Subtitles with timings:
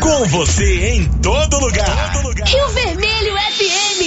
[0.00, 2.12] com você em todo lugar.
[2.12, 2.48] Todo lugar.
[2.48, 4.00] Rio Vermelho FM.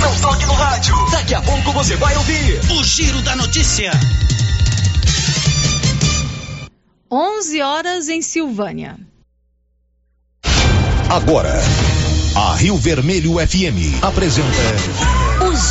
[0.00, 0.94] Não toque no rádio.
[1.10, 3.90] Daqui a pouco você vai ouvir o Giro da Notícia.
[7.10, 8.96] 11 horas em Silvânia.
[11.08, 11.54] Agora,
[12.34, 15.15] a Rio Vermelho FM apresenta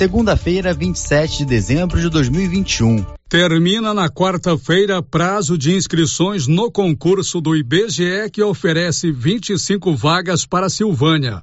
[0.00, 3.04] Segunda-feira, 27 de dezembro de 2021.
[3.28, 10.70] Termina na quarta-feira prazo de inscrições no concurso do IBGE que oferece 25 vagas para
[10.70, 11.42] Silvânia.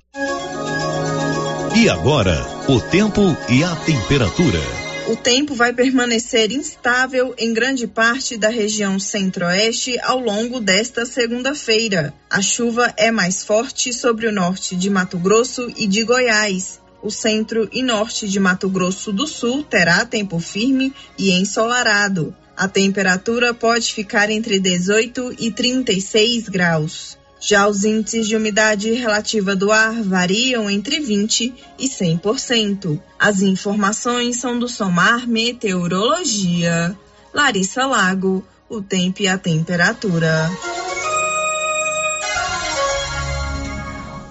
[1.75, 4.59] E agora, o tempo e a temperatura.
[5.07, 12.11] O tempo vai permanecer instável em grande parte da região centro-oeste ao longo desta segunda-feira.
[12.27, 17.09] A chuva é mais forte sobre o norte de Mato Grosso e de Goiás o
[17.09, 22.35] centro e norte de Mato Grosso do Sul terá tempo firme e ensolarado.
[22.55, 27.17] A temperatura pode ficar entre 18 e 36 graus.
[27.39, 32.99] Já os índices de umidade relativa do ar variam entre 20 e 100%.
[33.19, 36.97] As informações são do Somar Meteorologia.
[37.31, 40.49] Larissa Lago, o tempo e a temperatura.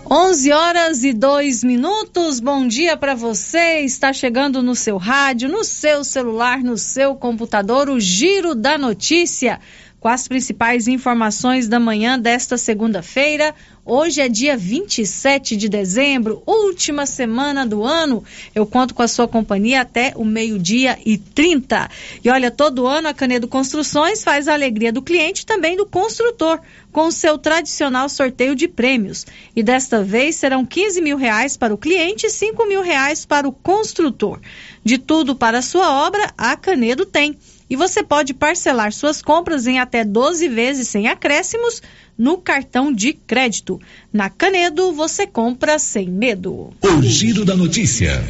[0.08, 2.38] 11 horas e 2 minutos.
[2.38, 3.80] Bom dia para você.
[3.80, 9.58] Está chegando no seu rádio, no seu celular, no seu computador, o Giro da Notícia
[9.98, 13.52] com as principais informações da manhã desta segunda-feira.
[13.88, 18.24] Hoje é dia 27 de dezembro, última semana do ano.
[18.52, 21.88] Eu conto com a sua companhia até o meio-dia e 30.
[22.24, 25.86] E olha, todo ano a Canedo Construções faz a alegria do cliente e também do
[25.86, 26.58] construtor,
[26.90, 29.24] com o seu tradicional sorteio de prêmios.
[29.54, 33.46] E desta vez serão 15 mil reais para o cliente e 5 mil reais para
[33.46, 34.40] o construtor.
[34.82, 37.38] De tudo para a sua obra, a Canedo tem.
[37.68, 41.82] E você pode parcelar suas compras em até 12 vezes sem acréscimos
[42.16, 43.80] no cartão de crédito.
[44.12, 46.72] Na Canedo, você compra sem medo.
[46.80, 48.22] O Giro da Notícia.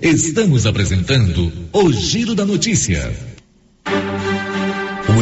[0.00, 3.14] Estamos apresentando o Giro da Notícia.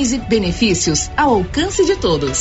[0.00, 2.40] Benefícios ao alcance de todos.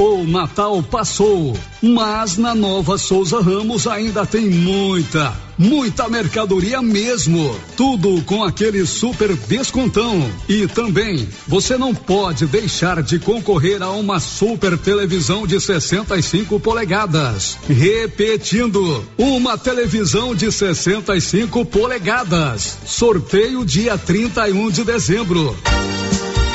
[0.00, 7.54] O Natal passou, mas na nova Souza Ramos ainda tem muita, muita mercadoria mesmo.
[7.76, 10.28] Tudo com aquele super descontão.
[10.48, 17.56] E também, você não pode deixar de concorrer a uma super televisão de 65 polegadas.
[17.68, 22.78] Repetindo, uma televisão de 65 polegadas.
[22.84, 25.56] Sorteio dia 31 de dezembro.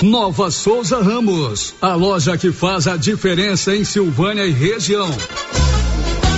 [0.04, 5.10] Nova Souza Ramos, a loja que faz a diferença em Silvânia e região.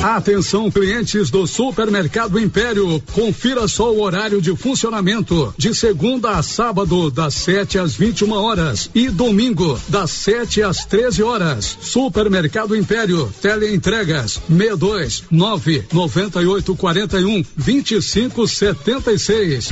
[0.03, 7.09] Atenção clientes do Supermercado Império, confira só o horário de funcionamento de segunda a sábado
[7.09, 11.75] das 7 às 21 horas e domingo das 7 às 13 horas.
[11.81, 19.69] Supermercado Império, teleentregas 62 9 98 41 25 76.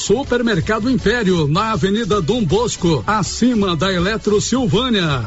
[0.00, 5.26] Supermercado Império, na Avenida Dom Bosco, acima da Eletro Silvânia.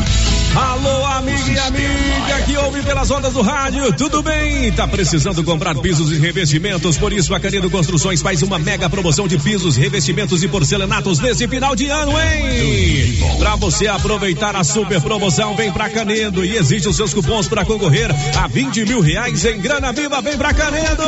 [0.53, 4.69] Alô, amiga e amiga que ouve pelas ondas do rádio, tudo bem?
[4.73, 6.97] Tá precisando comprar pisos e revestimentos?
[6.97, 11.47] Por isso a Canedo Construções faz uma mega promoção de pisos, revestimentos e porcelanatos nesse
[11.47, 13.17] final de ano, hein?
[13.39, 17.63] Pra você aproveitar a super promoção, vem pra Canedo e exige os seus cupons para
[17.63, 21.03] concorrer a 20 mil reais em grana viva, vem pra Canedo!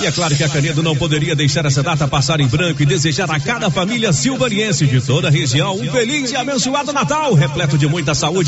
[0.00, 2.86] E é claro que a Canedo não poderia deixar essa data passar em branco e
[2.86, 7.78] desejar a cada família silvaniense de toda a região um feliz e abençoado Natal, repleto
[7.78, 8.47] de muita saúde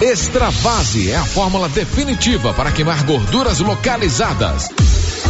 [0.00, 4.70] Extravase é a fórmula definitiva para queimar gorduras localizadas.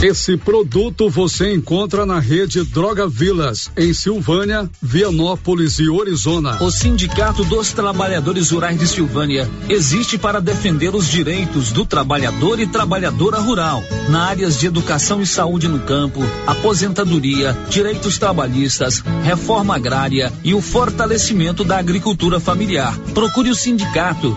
[0.02, 6.58] Esse produto você encontra na rede Droga Vilas, em Silvânia, Vianópolis e Orizona.
[6.60, 12.66] O Sindicato dos Trabalhadores Rurais de Silvânia existe para defender os direitos do trabalhador e
[12.66, 20.30] trabalhadora rural, na áreas de educação e saúde no campo, aposentadoria, direitos trabalhistas, reforma agrária
[20.42, 22.98] e o fortalecimento da agricultura familiar.
[23.14, 24.36] Procure o sindicato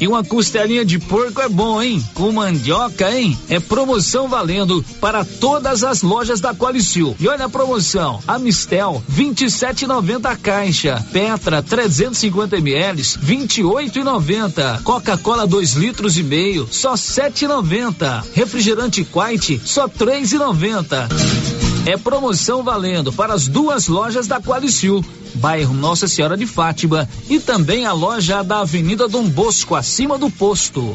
[0.00, 2.02] E uma costelinha de porco é bom, hein?
[2.14, 3.38] Com mandioca, hein?
[3.50, 7.14] É promoção valendo para todas as lojas da Qualicil.
[7.20, 16.16] E olha a promoção: Amistel 27,90 a caixa, Petra 350 ml 28,90, Coca-Cola 2 litros
[16.16, 21.69] e meio só 7,90, refrigerante Quite só 3,90.
[21.86, 25.04] É promoção valendo para as duas lojas da Qualicil,
[25.34, 30.30] bairro Nossa Senhora de Fátima e também a loja da Avenida Dom Bosco, acima do
[30.30, 30.94] posto.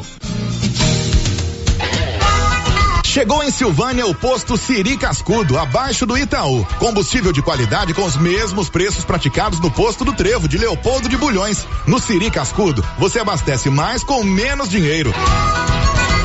[3.04, 6.66] Chegou em Silvânia o posto Siri Cascudo, abaixo do Itaú.
[6.78, 11.16] Combustível de qualidade com os mesmos preços praticados no posto do Trevo de Leopoldo de
[11.16, 11.66] Bulhões.
[11.86, 15.14] No Siri Cascudo, você abastece mais com menos dinheiro.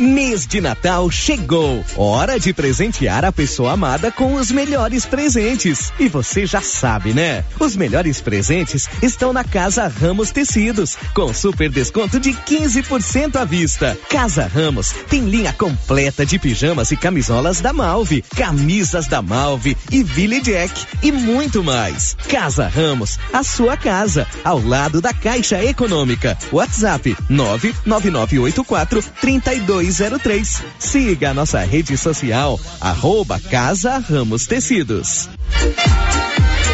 [0.00, 1.82] Mês de Natal chegou.
[1.96, 5.90] Hora de presentear a pessoa amada com os melhores presentes.
[5.98, 7.42] E você já sabe, né?
[7.58, 13.96] Os melhores presentes estão na Casa Ramos Tecidos, com super desconto de 15% à vista.
[14.10, 20.04] Casa Ramos tem linha completa de pijamas e camisolas da Malve, camisas da Malve e
[20.04, 22.14] Billy Jack e muito mais.
[22.28, 26.36] Casa Ramos, a sua casa, ao lado da Caixa Econômica.
[26.52, 30.62] WhatsApp 99984 32 3203.
[30.78, 35.28] Siga a nossa rede social, arroba Casa Ramos Tecidos.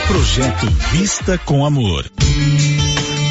[0.06, 2.10] Projeto Vista com Amor.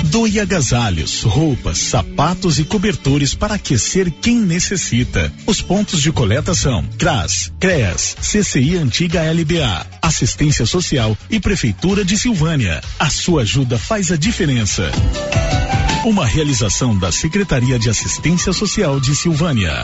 [0.06, 5.32] Doe agasalhos, roupas, sapatos e cobertores para aquecer quem necessita.
[5.48, 12.18] Os pontos de coleta são CRAS, CREAS, CCI Antiga LBA, Assistência Social e Prefeitura de
[12.18, 12.82] Silvânia.
[13.00, 14.92] A sua ajuda faz a diferença.
[16.04, 19.84] Uma realização da Secretaria de Assistência Social de Silvânia.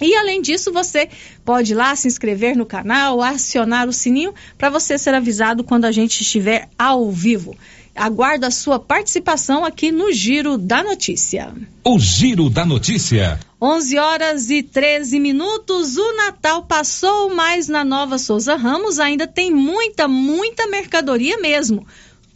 [0.00, 1.08] E além disso, você
[1.44, 5.84] pode ir lá se inscrever no canal, acionar o sininho para você ser avisado quando
[5.84, 7.56] a gente estiver ao vivo.
[7.96, 11.52] Aguardo a sua participação aqui no Giro da Notícia.
[11.82, 13.40] O Giro da Notícia.
[13.60, 15.96] 11 horas e 13 minutos.
[15.96, 21.86] O Natal passou, mas na Nova Souza Ramos ainda tem muita, muita mercadoria mesmo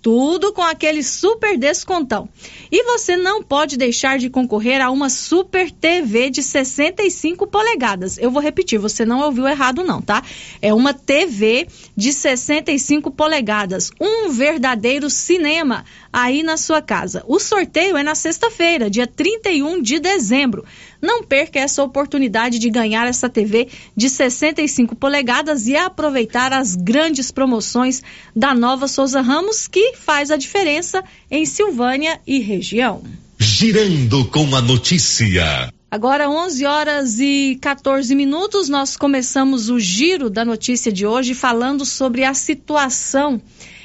[0.03, 2.29] tudo com aquele super descontão.
[2.71, 8.17] E você não pode deixar de concorrer a uma super TV de 65 polegadas.
[8.19, 10.23] Eu vou repetir, você não ouviu errado não, tá?
[10.63, 11.67] É uma TV
[11.97, 17.25] de 65 polegadas, um verdadeiro cinema aí na sua casa.
[17.27, 20.65] O sorteio é na sexta-feira, dia 31 de dezembro.
[21.01, 27.31] Não perca essa oportunidade de ganhar essa TV de 65 polegadas e aproveitar as grandes
[27.31, 28.03] promoções
[28.35, 33.03] da Nova Souza Ramos, que faz a diferença em Silvânia e região.
[33.39, 35.73] Girando com a notícia.
[35.91, 41.85] Agora 11 horas e 14 minutos, nós começamos o giro da notícia de hoje falando
[41.85, 43.43] sobre a situação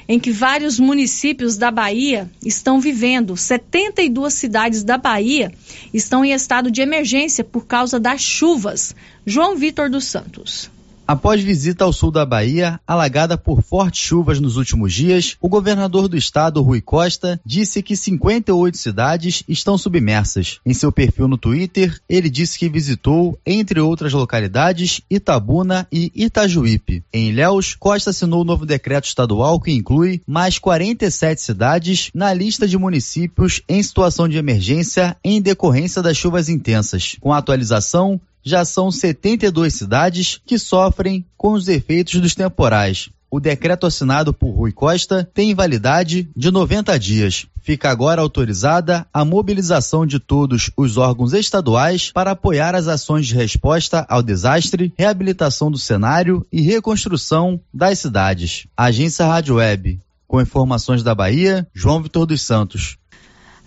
[0.07, 3.35] em que vários municípios da Bahia estão vivendo.
[3.35, 5.51] 72 cidades da Bahia
[5.93, 8.95] estão em estado de emergência por causa das chuvas.
[9.25, 10.69] João Vitor dos Santos.
[11.07, 16.07] Após visita ao sul da Bahia, alagada por fortes chuvas nos últimos dias, o governador
[16.07, 20.59] do estado, Rui Costa, disse que 58 cidades estão submersas.
[20.65, 27.03] Em seu perfil no Twitter, ele disse que visitou, entre outras localidades, Itabuna e Itajuípe.
[27.13, 32.67] Em Ilhéus, Costa assinou o novo decreto estadual que inclui mais 47 cidades na lista
[32.67, 37.15] de municípios em situação de emergência em decorrência das chuvas intensas.
[37.21, 43.09] Com a atualização, já são 72 cidades que sofrem com os efeitos dos temporais.
[43.35, 47.47] O decreto assinado por Rui Costa tem validade de 90 dias.
[47.61, 53.35] Fica agora autorizada a mobilização de todos os órgãos estaduais para apoiar as ações de
[53.35, 58.67] resposta ao desastre, reabilitação do cenário e reconstrução das cidades.
[58.77, 59.99] Agência Rádio Web.
[60.27, 62.97] Com informações da Bahia, João Vitor dos Santos.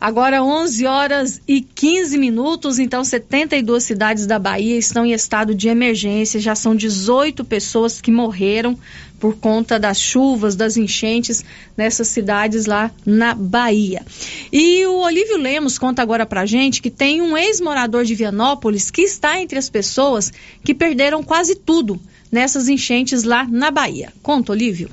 [0.00, 5.68] Agora 11 horas e 15 minutos, então 72 cidades da Bahia estão em estado de
[5.68, 8.78] emergência, já são 18 pessoas que morreram
[9.18, 11.44] por conta das chuvas, das enchentes
[11.76, 14.06] nessas cidades lá na Bahia.
[14.52, 19.02] E o Olívio Lemos conta agora pra gente que tem um ex-morador de Vianópolis que
[19.02, 22.00] está entre as pessoas que perderam quase tudo
[22.30, 24.12] nessas enchentes lá na Bahia.
[24.22, 24.90] Conta, Olívio.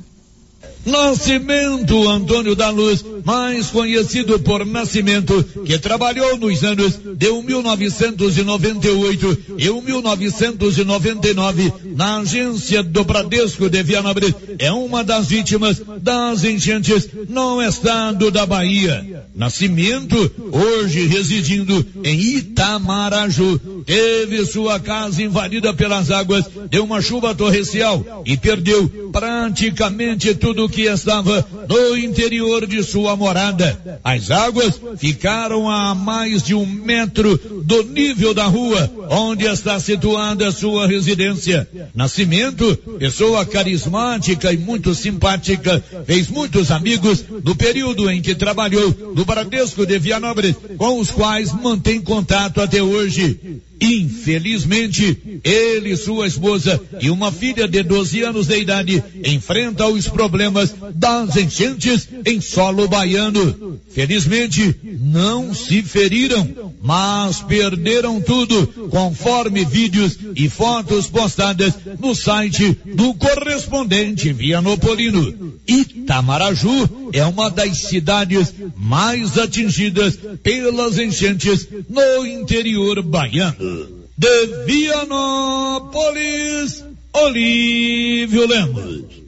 [0.85, 9.69] Nascimento Antônio da Luz, mais conhecido por Nascimento, que trabalhou nos anos de 1998 e
[9.69, 18.29] 1999 na agência do Bradesco de Vianópolis, é uma das vítimas das enchentes no estado
[18.29, 19.25] da Bahia.
[19.35, 28.23] Nascimento, hoje residindo em Itamaraju, teve sua casa invadida pelas águas de uma chuva torrencial
[28.25, 33.99] e perdeu praticamente tudo que estava no interior de sua morada.
[34.03, 40.51] As águas ficaram a mais de um metro do nível da rua onde está situada
[40.51, 41.67] sua residência.
[41.95, 49.23] Nascimento, pessoa carismática e muito simpática, fez muitos amigos no período em que trabalhou no
[49.23, 53.61] Bradesco de Vianópolis, com os quais mantém contato até hoje.
[53.79, 60.73] Infelizmente, ele sua esposa e uma filha de 12 anos de idade enfrentam os problemas
[60.93, 63.79] das enchentes em solo baiano.
[63.89, 73.13] Felizmente, não se feriram, mas perderam tudo, conforme vídeos e fotos postadas no site do
[73.13, 75.53] correspondente Vianopolino.
[75.67, 83.87] Itamaraju é uma das cidades mais atingidas pelas enchentes no interior baiano.
[84.17, 86.03] De Vianópolis,
[87.13, 89.24] Olívio Lemos.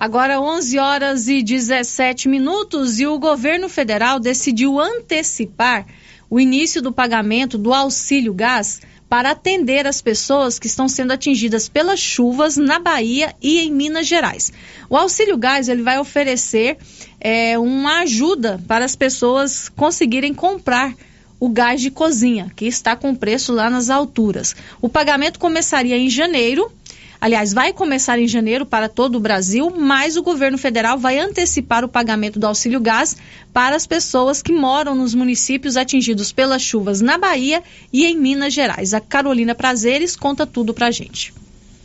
[0.00, 5.84] Agora 11 horas e 17 minutos e o governo federal decidiu antecipar
[6.30, 11.68] o início do pagamento do auxílio gás para atender as pessoas que estão sendo atingidas
[11.68, 14.52] pelas chuvas na Bahia e em Minas Gerais.
[14.88, 16.78] O auxílio gás ele vai oferecer
[17.20, 20.94] é, uma ajuda para as pessoas conseguirem comprar
[21.40, 24.54] o gás de cozinha, que está com preço lá nas alturas.
[24.80, 26.70] O pagamento começaria em janeiro.
[27.20, 31.84] Aliás, vai começar em janeiro para todo o Brasil, mas o governo federal vai antecipar
[31.84, 33.16] o pagamento do auxílio gás
[33.52, 38.54] para as pessoas que moram nos municípios atingidos pelas chuvas na Bahia e em Minas
[38.54, 38.94] Gerais.
[38.94, 41.34] A Carolina Prazeres conta tudo pra gente.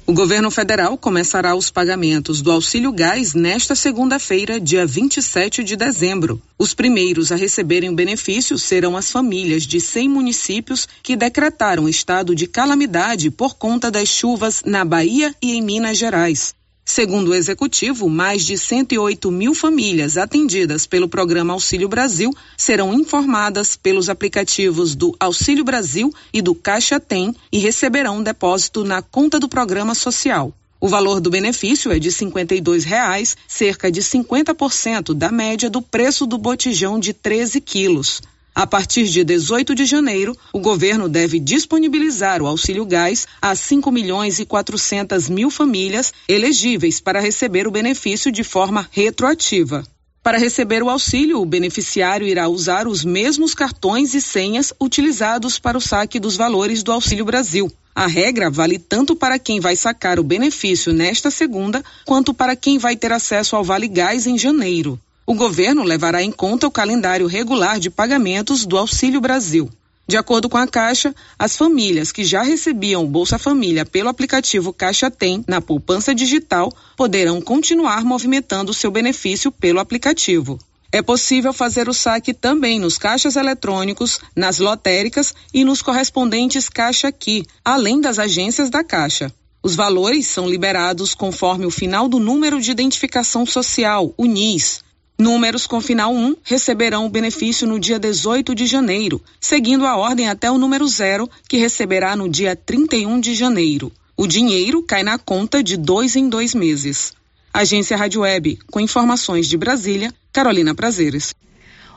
[0.06, 6.42] O governo federal começará os pagamentos do auxílio gás nesta segunda-feira, dia 27 de dezembro.
[6.60, 12.36] Os primeiros a receberem o benefício serão as famílias de 100 municípios que decretaram estado
[12.36, 16.54] de calamidade por conta das chuvas na Bahia e em Minas Gerais.
[16.86, 23.78] Segundo o executivo, mais de 108 mil famílias atendidas pelo programa Auxílio Brasil serão informadas
[23.78, 29.40] pelos aplicativos do Auxílio Brasil e do Caixa Tem e receberão um depósito na conta
[29.40, 30.54] do programa social.
[30.80, 36.26] O valor do benefício é de 52 reais, cerca de 50% da média do preço
[36.26, 38.22] do botijão de 13 quilos.
[38.56, 43.92] A partir de 18 de janeiro, o governo deve disponibilizar o auxílio gás a 5
[43.92, 49.84] milhões e 400 mil famílias elegíveis para receber o benefício de forma retroativa.
[50.22, 55.78] Para receber o auxílio, o beneficiário irá usar os mesmos cartões e senhas utilizados para
[55.78, 57.72] o saque dos valores do Auxílio Brasil.
[57.96, 62.78] A regra vale tanto para quem vai sacar o benefício nesta segunda, quanto para quem
[62.78, 65.00] vai ter acesso ao Vale Gás em janeiro.
[65.26, 69.70] O governo levará em conta o calendário regular de pagamentos do Auxílio Brasil.
[70.06, 75.10] De acordo com a Caixa, as famílias que já recebiam Bolsa Família pelo aplicativo Caixa
[75.10, 80.60] Tem na poupança digital poderão continuar movimentando seu benefício pelo aplicativo.
[80.92, 87.08] É possível fazer o saque também nos caixas eletrônicos, nas lotéricas e nos correspondentes Caixa
[87.08, 89.34] Aqui, além das agências da Caixa.
[89.64, 94.84] Os valores são liberados conforme o final do número de identificação social, o NIS.
[95.18, 100.28] Números com final 1 receberão o benefício no dia 18 de janeiro, seguindo a ordem
[100.28, 103.92] até o número 0, que receberá no dia 31 de janeiro.
[104.18, 107.14] O dinheiro cai na conta de dois em dois meses.
[107.54, 111.36] Agência Rádio Web, com informações de Brasília, Carolina Prazeres.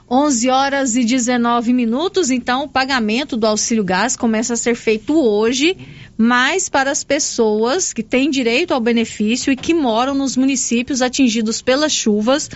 [0.08, 5.12] 11 horas e 19 minutos, então o pagamento do auxílio gás começa a ser feito
[5.18, 5.76] hoje,
[6.16, 11.60] mas para as pessoas que têm direito ao benefício e que moram nos municípios atingidos
[11.60, 12.48] pelas chuvas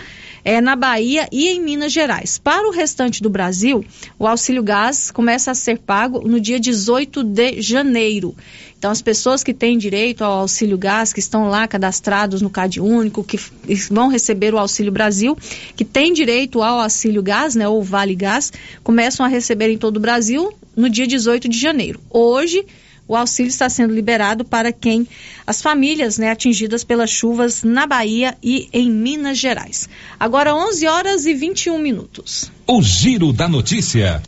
[0.45, 2.37] é, na Bahia e em Minas Gerais.
[2.37, 3.83] Para o restante do Brasil,
[4.17, 8.33] o auxílio gás começa a ser pago no dia 18 de janeiro.
[8.81, 12.81] Então, as pessoas que têm direito ao auxílio gás, que estão lá cadastrados no CAD
[12.81, 13.39] Único, que
[13.91, 15.37] vão receber o Auxílio Brasil,
[15.75, 18.51] que têm direito ao auxílio gás, né, ou Vale Gás,
[18.83, 22.01] começam a receber em todo o Brasil no dia 18 de janeiro.
[22.09, 22.65] Hoje,
[23.07, 25.07] o auxílio está sendo liberado para quem
[25.45, 29.87] as famílias né, atingidas pelas chuvas na Bahia e em Minas Gerais.
[30.19, 32.51] Agora 11 horas e 21 minutos.
[32.65, 34.23] O giro da notícia.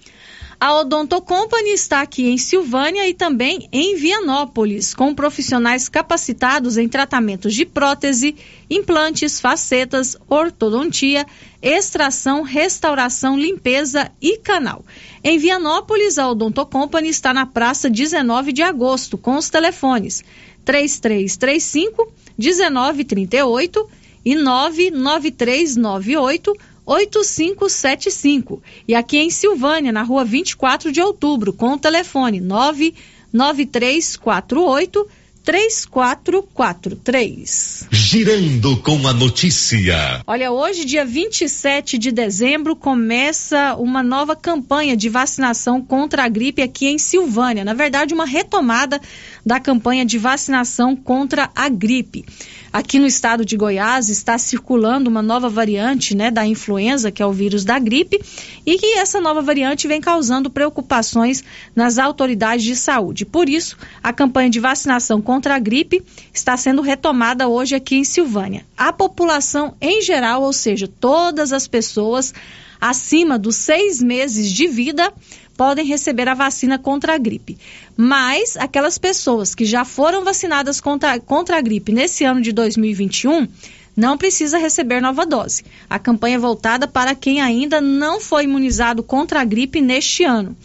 [0.65, 6.88] A Odonto Company está aqui em Silvânia e também em Vianópolis, com profissionais capacitados em
[6.88, 8.34] tratamentos de prótese,
[8.69, 11.26] implantes, facetas, ortodontia,
[11.62, 14.86] extração, restauração, limpeza e canal.
[15.21, 20.23] Em Vianópolis, a Odonto Company está na praça 19 de agosto, com os telefones
[20.63, 23.89] 3335 1938
[24.23, 28.62] e 99398 8575.
[28.88, 35.08] E aqui em Silvânia, na rua 24 de outubro, com o telefone 99348
[35.43, 37.88] 3443.
[37.91, 40.24] Girando com a notícia.
[40.26, 46.62] Olha, hoje, dia 27 de dezembro, começa uma nova campanha de vacinação contra a gripe
[46.62, 47.65] aqui em Silvânia.
[47.65, 49.02] Na verdade, uma retomada
[49.46, 52.24] da campanha de vacinação contra a gripe.
[52.73, 57.25] Aqui no estado de Goiás está circulando uma nova variante né, da influenza, que é
[57.25, 58.19] o vírus da gripe,
[58.65, 61.43] e que essa nova variante vem causando preocupações
[61.75, 63.25] nas autoridades de saúde.
[63.25, 68.03] Por isso, a campanha de vacinação contra a gripe está sendo retomada hoje aqui em
[68.03, 68.65] Silvânia.
[68.75, 72.33] A população em geral, ou seja, todas as pessoas
[72.81, 75.13] acima dos seis meses de vida,
[75.55, 77.57] podem receber a vacina contra a gripe.
[77.95, 83.47] Mas aquelas pessoas que já foram vacinadas contra, contra a gripe nesse ano de 2021
[83.95, 85.63] não precisa receber nova dose.
[85.89, 90.56] A campanha é voltada para quem ainda não foi imunizado contra a gripe neste ano.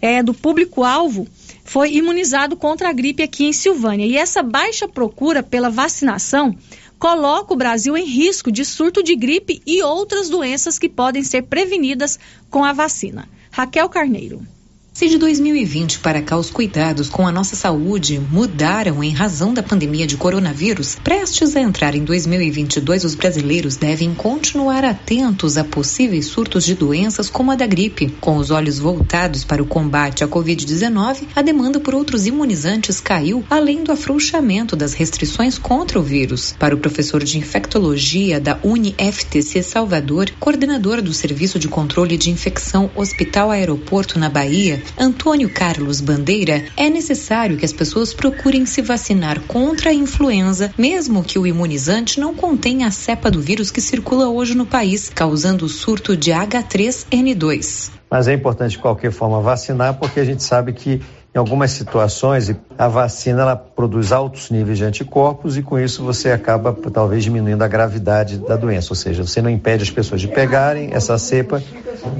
[0.00, 1.26] é, do público-alvo
[1.64, 4.06] foi imunizado contra a gripe aqui em Silvânia.
[4.06, 6.56] E essa baixa procura pela vacinação
[6.96, 11.42] coloca o Brasil em risco de surto de gripe e outras doenças que podem ser
[11.42, 13.28] prevenidas com a vacina.
[13.50, 14.46] Raquel Carneiro.
[14.92, 19.62] Se de 2020 para cá os cuidados com a nossa saúde mudaram em razão da
[19.62, 26.26] pandemia de coronavírus, prestes a entrar em 2022, os brasileiros devem continuar atentos a possíveis
[26.26, 28.12] surtos de doenças como a da gripe.
[28.20, 33.44] Com os olhos voltados para o combate à Covid-19, a demanda por outros imunizantes caiu,
[33.48, 36.54] além do afrouxamento das restrições contra o vírus.
[36.58, 42.90] Para o professor de infectologia da UniFTC Salvador, coordenador do Serviço de Controle de Infecção
[42.96, 49.40] Hospital Aeroporto na Bahia, Antônio Carlos Bandeira, é necessário que as pessoas procurem se vacinar
[49.40, 54.28] contra a influenza, mesmo que o imunizante não contenha a cepa do vírus que circula
[54.28, 57.90] hoje no país, causando o surto de H3N2.
[58.10, 61.00] Mas é importante de qualquer forma vacinar, porque a gente sabe que
[61.32, 66.32] em algumas situações a vacina ela produz altos níveis de anticorpos e com isso você
[66.32, 70.26] acaba talvez diminuindo a gravidade da doença, ou seja, você não impede as pessoas de
[70.26, 71.62] pegarem essa cepa,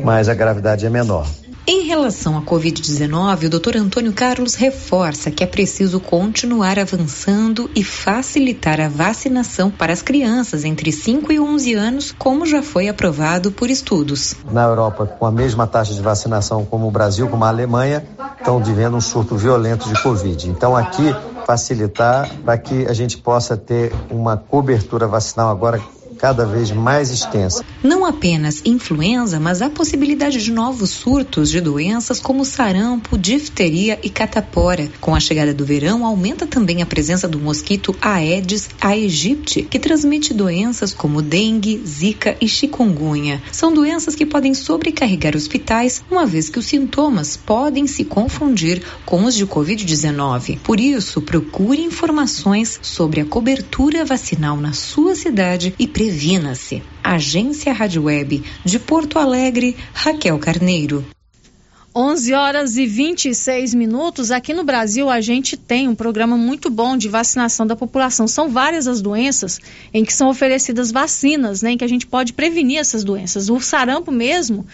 [0.04, 1.26] mas a gravidade é menor.
[1.72, 3.76] Em relação à Covid-19, o Dr.
[3.76, 10.64] Antônio Carlos reforça que é preciso continuar avançando e facilitar a vacinação para as crianças
[10.64, 14.34] entre 5 e 11 anos, como já foi aprovado por estudos.
[14.50, 18.04] Na Europa, com a mesma taxa de vacinação como o Brasil, como a Alemanha,
[18.36, 20.50] estão vivendo um surto violento de Covid.
[20.50, 21.14] Então, aqui,
[21.46, 25.80] facilitar para que a gente possa ter uma cobertura vacinal agora
[26.20, 27.64] cada vez mais extensa.
[27.82, 34.10] Não apenas influenza, mas há possibilidade de novos surtos de doenças como sarampo, difteria e
[34.10, 34.90] catapora.
[35.00, 40.34] Com a chegada do verão, aumenta também a presença do mosquito Aedes aegypti, que transmite
[40.34, 43.42] doenças como dengue, zika e chikungunya.
[43.50, 49.24] São doenças que podem sobrecarregar hospitais, uma vez que os sintomas podem se confundir com
[49.24, 50.58] os de Covid-19.
[50.58, 56.82] Por isso, procure informações sobre a cobertura vacinal na sua cidade e prevenção Previna-se.
[57.04, 61.06] Agência Rádio Web de Porto Alegre, Raquel Carneiro.
[61.94, 64.32] 11 horas e 26 minutos.
[64.32, 68.26] Aqui no Brasil, a gente tem um programa muito bom de vacinação da população.
[68.26, 69.60] São várias as doenças
[69.94, 73.48] em que são oferecidas vacinas, né, em que a gente pode prevenir essas doenças.
[73.48, 74.66] O sarampo mesmo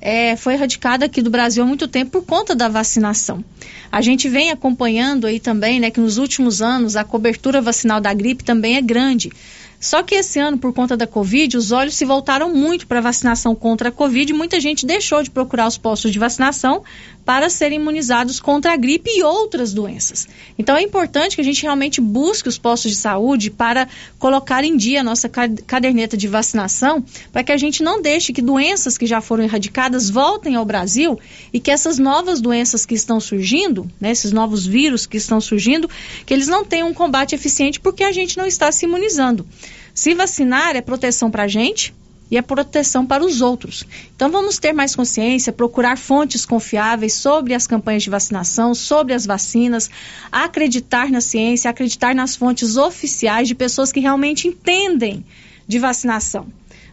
[0.00, 3.44] é, foi erradicado aqui do Brasil há muito tempo por conta da vacinação.
[3.90, 8.14] A gente vem acompanhando aí também, né, que nos últimos anos a cobertura vacinal da
[8.14, 9.32] gripe também é grande.
[9.80, 13.02] Só que esse ano, por conta da Covid, os olhos se voltaram muito para a
[13.02, 14.32] vacinação contra a Covid.
[14.32, 16.82] E muita gente deixou de procurar os postos de vacinação
[17.24, 20.28] para serem imunizados contra a gripe e outras doenças.
[20.58, 24.76] Então é importante que a gente realmente busque os postos de saúde para colocar em
[24.76, 29.06] dia a nossa caderneta de vacinação, para que a gente não deixe que doenças que
[29.06, 31.18] já foram erradicadas voltem ao Brasil
[31.52, 35.88] e que essas novas doenças que estão surgindo, né, esses novos vírus que estão surgindo,
[36.26, 39.46] que eles não tenham um combate eficiente porque a gente não está se imunizando.
[39.94, 41.94] Se vacinar é proteção para a gente,
[42.30, 43.84] e a proteção para os outros.
[44.14, 49.26] Então vamos ter mais consciência, procurar fontes confiáveis sobre as campanhas de vacinação, sobre as
[49.26, 49.90] vacinas,
[50.32, 55.24] acreditar na ciência, acreditar nas fontes oficiais de pessoas que realmente entendem
[55.66, 56.46] de vacinação.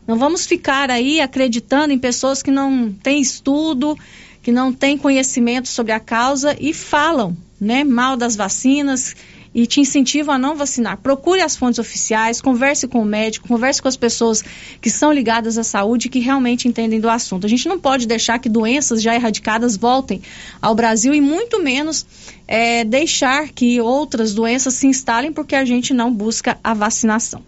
[0.08, 3.98] Não vamos ficar aí acreditando em pessoas que não têm estudo,
[4.42, 9.16] que não têm conhecimento sobre a causa e falam né, mal das vacinas,
[9.54, 10.98] e te incentivam a não vacinar.
[10.98, 14.44] Procure as fontes oficiais, converse com o médico, converse com as pessoas
[14.80, 17.46] que são ligadas à saúde e que realmente entendem do assunto.
[17.46, 20.22] A gente não pode deixar que doenças já erradicadas voltem
[20.62, 22.06] ao Brasil e muito menos
[22.48, 27.44] é, deixar que outras doenças se instalem porque a gente não busca a vacinação.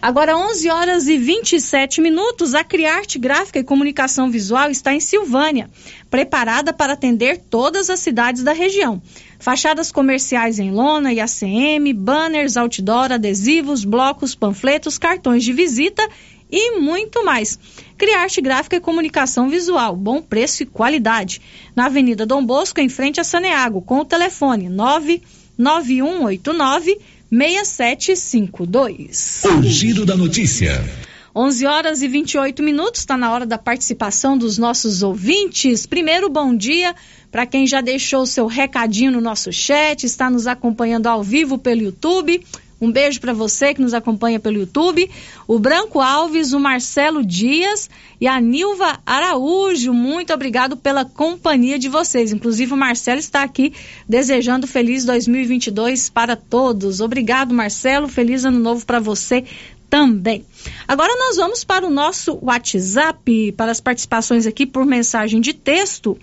[0.00, 5.68] Agora, 11 horas e 27 minutos, a Criarte Gráfica e Comunicação Visual está em Silvânia,
[6.08, 9.02] preparada para atender todas as cidades da região
[9.40, 16.06] fachadas comerciais em lona e ACM, banners, outdoor, adesivos, blocos, panfletos, cartões de visita
[16.50, 17.58] e muito mais.
[17.96, 21.40] Criarte Gráfica e Comunicação Visual, bom preço e qualidade.
[21.74, 26.98] Na Avenida Dom Bosco, em frente a Saneago, com o telefone 99189
[27.30, 29.42] 6752.
[29.44, 30.84] O Giro da Notícia.
[31.34, 35.86] 11 horas e 28 minutos, está na hora da participação dos nossos ouvintes.
[35.86, 36.94] Primeiro, bom dia
[37.30, 41.82] para quem já deixou seu recadinho no nosso chat, está nos acompanhando ao vivo pelo
[41.82, 42.44] YouTube.
[42.80, 45.08] Um beijo para você que nos acompanha pelo YouTube.
[45.46, 49.92] O Branco Alves, o Marcelo Dias e a Nilva Araújo.
[49.92, 52.32] Muito obrigado pela companhia de vocês.
[52.32, 53.74] Inclusive, o Marcelo está aqui
[54.08, 57.02] desejando feliz 2022 para todos.
[57.02, 58.08] Obrigado, Marcelo.
[58.08, 59.44] Feliz ano novo para você
[59.90, 60.46] também.
[60.86, 66.16] Agora nós vamos para o nosso WhatsApp, para as participações aqui por mensagem de texto.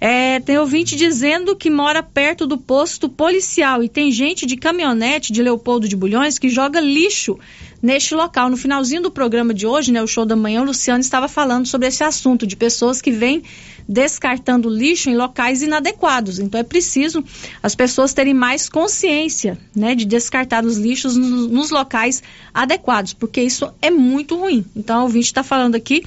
[0.00, 5.30] É, tem ouvinte dizendo que mora perto do posto policial e tem gente de caminhonete
[5.30, 7.38] de Leopoldo de Bulhões que joga lixo
[7.82, 8.50] neste local.
[8.50, 11.66] No finalzinho do programa de hoje, né, o show da manhã, o Luciano estava falando
[11.66, 13.42] sobre esse assunto de pessoas que vêm
[13.88, 16.38] descartando lixo em locais inadequados.
[16.38, 17.24] Então é preciso
[17.62, 22.22] as pessoas terem mais consciência, né, de descartar os lixos no, nos locais
[22.54, 24.64] adequados, porque isso é muito ruim.
[24.76, 26.04] Então o ouvinte está falando aqui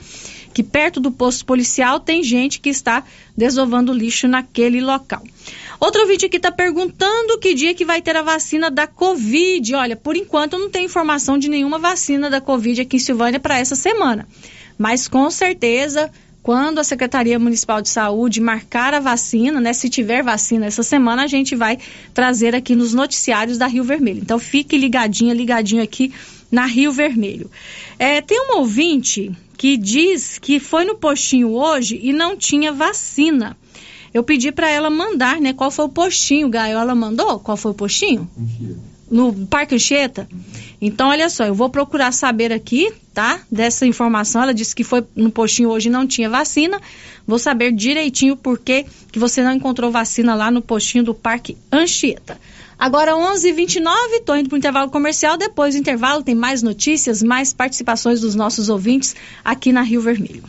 [0.53, 3.03] que perto do posto policial tem gente que está
[3.35, 5.23] desovando lixo naquele local.
[5.83, 9.75] Outro ouvinte aqui está perguntando que dia que vai ter a vacina da Covid.
[9.75, 13.59] Olha, por enquanto não tenho informação de nenhuma vacina da Covid aqui em Silvânia para
[13.59, 14.25] essa semana.
[14.77, 16.09] Mas com certeza,
[16.41, 21.25] quando a Secretaria Municipal de Saúde marcar a vacina, né, se tiver vacina essa semana,
[21.25, 21.77] a gente vai
[22.13, 24.21] trazer aqui nos noticiários da Rio Vermelho.
[24.21, 26.13] Então fique ligadinha, ligadinho aqui
[26.49, 27.51] na Rio Vermelho.
[27.99, 33.57] É, tem um ouvinte que diz que foi no postinho hoje e não tinha vacina.
[34.13, 35.53] Eu pedi para ela mandar, né?
[35.53, 36.77] Qual foi o postinho, Gaio?
[36.77, 37.39] Ela mandou?
[37.39, 38.29] Qual foi o postinho?
[39.09, 40.27] No Parque Anchieta?
[40.79, 43.39] Então, olha só, eu vou procurar saber aqui, tá?
[43.51, 44.43] Dessa informação.
[44.43, 46.79] Ela disse que foi no postinho hoje e não tinha vacina.
[47.25, 52.39] Vou saber direitinho por que você não encontrou vacina lá no postinho do Parque Anchieta.
[52.77, 55.37] Agora 11:29, estou indo para o intervalo comercial.
[55.37, 60.43] Depois do intervalo tem mais notícias, mais participações dos nossos ouvintes aqui na Rio Vermelho.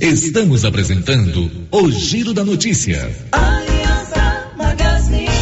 [0.00, 3.10] Estamos apresentando o Giro da Notícia.
[3.32, 5.37] Aliança Magazine.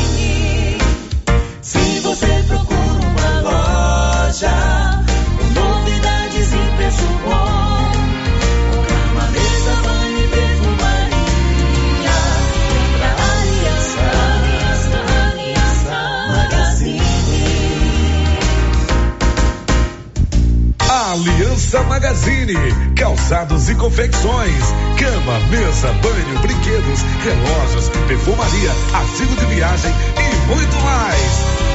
[21.17, 22.53] Aliança Magazine,
[22.95, 24.65] calçados e confecções,
[24.99, 31.33] cama, mesa, banho, brinquedos, relógios, perfumaria, artigo de viagem e muito mais.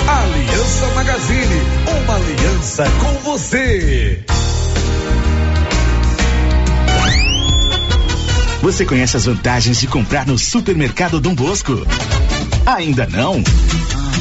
[0.08, 1.62] Aliança Magazine,
[2.04, 4.24] uma aliança com você.
[8.62, 11.84] Você conhece as vantagens de comprar no Supermercado Dom Bosco?
[12.64, 13.44] Ainda não?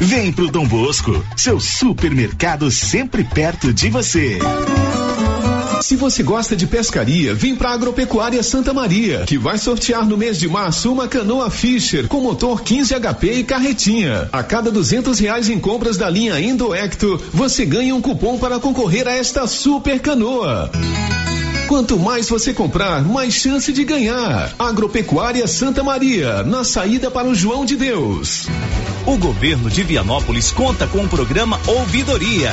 [0.00, 4.38] Vem pro Dom Bosco, seu supermercado sempre perto de você.
[5.80, 10.38] Se você gosta de pescaria, vem para Agropecuária Santa Maria, que vai sortear no mês
[10.38, 14.28] de março uma canoa Fisher com motor 15 HP e carretinha.
[14.32, 19.08] A cada duzentos reais em compras da linha Endoecto, você ganha um cupom para concorrer
[19.08, 20.70] a esta super canoa.
[21.68, 24.54] Quanto mais você comprar, mais chance de ganhar.
[24.56, 28.46] Agropecuária Santa Maria, na saída para o João de Deus.
[29.04, 32.52] O governo de Vianópolis conta com o programa Ouvidoria.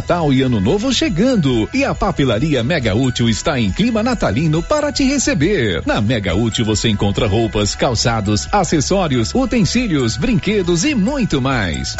[0.00, 4.90] Natal e Ano Novo chegando e a papelaria Mega Útil está em clima natalino para
[4.90, 5.82] te receber.
[5.84, 11.96] Na Mega Útil você encontra roupas, calçados, acessórios, utensílios, brinquedos e muito mais.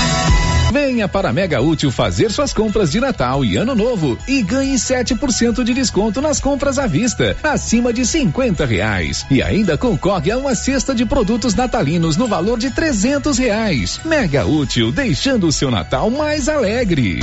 [0.72, 4.76] Venha para a Mega Útil fazer suas compras de Natal e Ano Novo e ganhe
[4.76, 9.26] 7% de desconto nas compras à vista, acima de 50 reais.
[9.30, 14.00] E ainda concorre a uma cesta de produtos natalinos no valor de 300 reais.
[14.06, 17.20] Mega Útil, deixando o seu Natal mais alegre.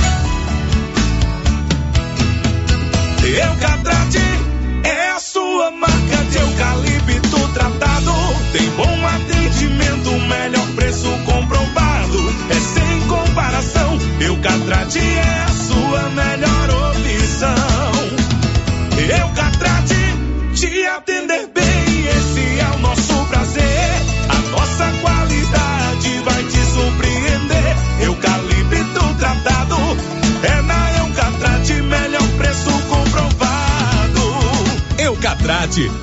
[3.38, 4.18] Eucatrate
[4.82, 6.77] é a sua marca de eucalipto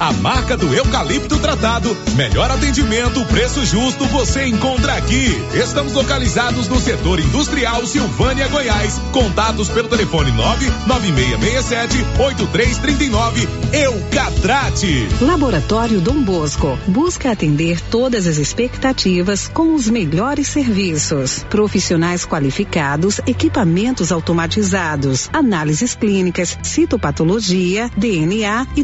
[0.05, 1.97] a marca do eucalipto tratado.
[2.15, 5.35] Melhor atendimento, preço justo, você encontra aqui.
[5.55, 9.01] Estamos localizados no setor industrial Silvânia, Goiás.
[9.11, 13.47] Contatos pelo telefone 99667 8339.
[13.73, 15.07] Eucatrate.
[15.21, 21.43] Laboratório Dom Bosco busca atender todas as expectativas com os melhores serviços.
[21.49, 28.83] Profissionais qualificados, equipamentos automatizados, análises clínicas, citopatologia, DNA e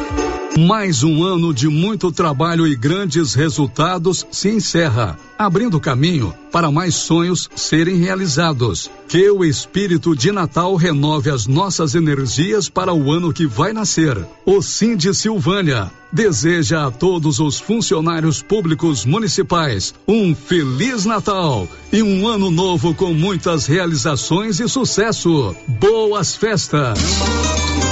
[0.59, 6.93] Mais um ano de muito trabalho e grandes resultados se encerra, abrindo caminho para mais
[6.93, 8.91] sonhos serem realizados.
[9.07, 14.17] Que o espírito de Natal renove as nossas energias para o ano que vai nascer.
[14.45, 22.03] O Sim de Silvânia deseja a todos os funcionários públicos municipais um feliz Natal e
[22.03, 25.55] um ano novo com muitas realizações e sucesso.
[25.79, 26.99] Boas festas!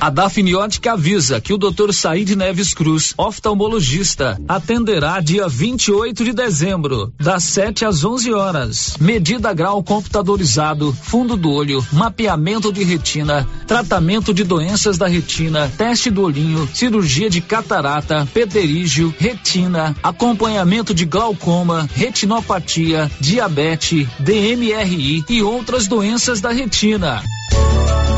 [0.00, 1.92] A Dafniótica avisa que o Dr.
[1.92, 8.96] Said Neves Cruz, oftalmologista, atenderá dia 28 de dezembro, das 7 às 11 horas.
[8.98, 16.10] Medida grau computadorizado, fundo do olho, mapeamento de retina, tratamento de doenças da retina, teste
[16.10, 25.86] do olhinho, cirurgia de catarata, pterígio, retina, acompanhamento de glaucoma, retinopatia, diabetes, DMRI e outras
[25.86, 27.22] doenças da retina.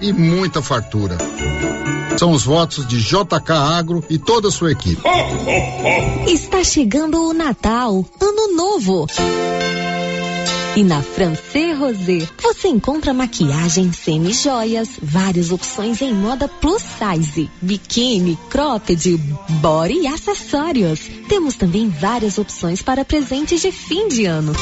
[0.00, 1.18] e muita fartura.
[2.18, 5.02] São os votos de JK Agro e toda a sua equipe.
[6.26, 9.06] Está chegando o Natal, Ano Novo.
[10.76, 18.38] E na Francê Rosé você encontra maquiagem, semi-joias, várias opções em moda plus size, biquíni,
[18.50, 19.16] cropped,
[19.60, 21.00] body e acessórios.
[21.28, 24.52] Temos também várias opções para presentes de fim de ano.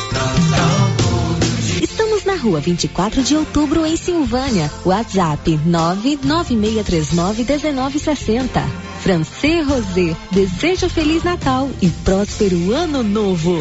[1.84, 4.72] Estamos na rua 24 de outubro, em Silvânia.
[4.86, 8.48] WhatsApp 996391960.
[9.02, 13.60] Francê Rosé, desejo Feliz Natal e próspero Ano Novo.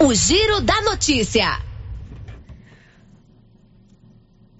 [0.00, 1.60] O Giro da Notícia.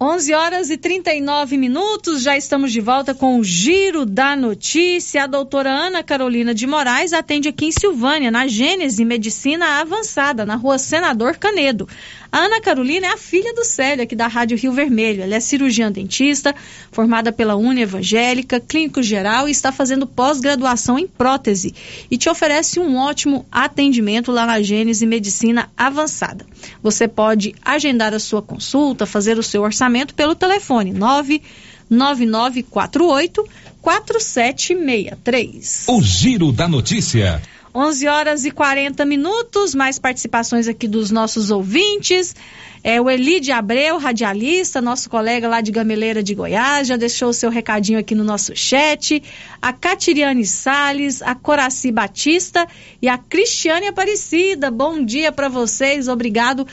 [0.01, 5.23] 11 horas e 39 minutos, já estamos de volta com o Giro da Notícia.
[5.23, 10.55] A doutora Ana Carolina de Moraes atende aqui em Silvânia, na Gênese Medicina Avançada, na
[10.55, 11.87] rua Senador Canedo.
[12.31, 15.23] A Ana Carolina é a filha do Célio, aqui da Rádio Rio Vermelho.
[15.23, 16.53] Ela é cirurgiã dentista,
[16.91, 21.73] formada pela Uni Evangélica, clínico geral e está fazendo pós-graduação em prótese.
[22.09, 26.45] E te oferece um ótimo atendimento lá na Gênese Medicina Avançada.
[26.83, 33.43] Você pode agendar a sua consulta, fazer o seu orçamento pelo telefone 99948
[33.81, 35.85] 4763.
[35.87, 37.41] O Giro da Notícia.
[37.79, 42.35] 11 horas e 40 minutos, mais participações aqui dos nossos ouvintes.
[42.83, 47.33] É, o Elide Abreu, radialista, nosso colega lá de Gameleira de Goiás, já deixou o
[47.33, 49.23] seu recadinho aqui no nosso chat.
[49.61, 52.67] A Catiriane Sales, a Coraci Batista
[53.01, 54.69] e a Cristiane Aparecida.
[54.69, 56.67] Bom dia para vocês, obrigado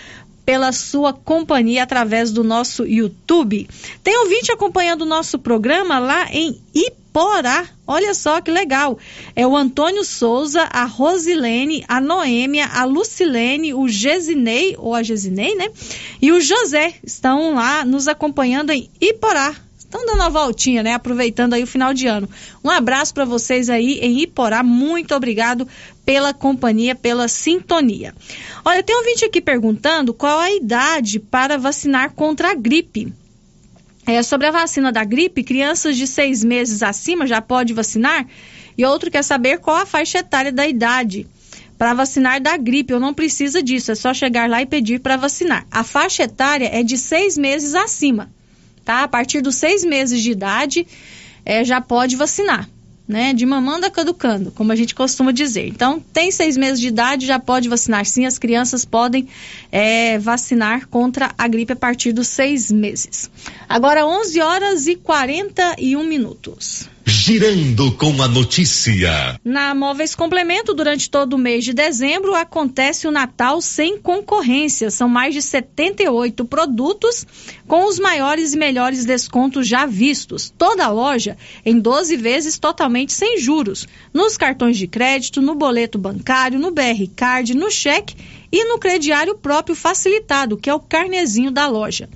[0.46, 3.68] pela sua companhia através do nosso YouTube.
[4.02, 7.66] Tem ouvinte acompanhando o nosso programa lá em Iporá.
[7.84, 8.96] Olha só que legal.
[9.34, 15.56] É o Antônio Souza, a Rosilene, a Noêmia, a Lucilene, o Gesinei, ou a Gesinei,
[15.56, 15.68] né?
[16.22, 19.52] E o José estão lá nos acompanhando em Iporá.
[19.76, 20.94] Estão dando uma voltinha, né?
[20.94, 22.28] Aproveitando aí o final de ano.
[22.62, 24.62] Um abraço para vocês aí em Iporá.
[24.62, 25.66] Muito obrigado
[26.06, 28.14] pela companhia, pela sintonia.
[28.64, 33.12] Olha, tem um vídeo aqui perguntando qual a idade para vacinar contra a gripe.
[34.06, 38.24] É, sobre a vacina da gripe, crianças de seis meses acima já pode vacinar?
[38.78, 41.26] E outro quer saber qual a faixa etária da idade
[41.76, 42.92] para vacinar da gripe.
[42.92, 45.66] Eu não precisa disso, é só chegar lá e pedir para vacinar.
[45.72, 48.30] A faixa etária é de seis meses acima,
[48.84, 49.02] tá?
[49.02, 50.86] A partir dos seis meses de idade
[51.44, 52.68] é, já pode vacinar
[53.06, 55.68] né, de mamanda caducando, como a gente costuma dizer.
[55.68, 58.26] Então, tem seis meses de idade, já pode vacinar sim.
[58.26, 59.28] As crianças podem
[59.70, 63.30] é, vacinar contra a gripe a partir dos seis meses.
[63.68, 66.88] Agora, 11 horas e 41 minutos.
[67.08, 69.38] Girando com a notícia.
[69.44, 74.90] Na Móveis Complemento, durante todo o mês de dezembro, acontece o Natal sem concorrência.
[74.90, 77.24] São mais de 78 produtos
[77.68, 80.52] com os maiores e melhores descontos já vistos.
[80.58, 83.86] Toda a loja em 12 vezes totalmente sem juros.
[84.12, 88.16] Nos cartões de crédito, no boleto bancário, no BR Card, no cheque
[88.50, 92.08] e no crediário próprio facilitado, que é o carnezinho da loja.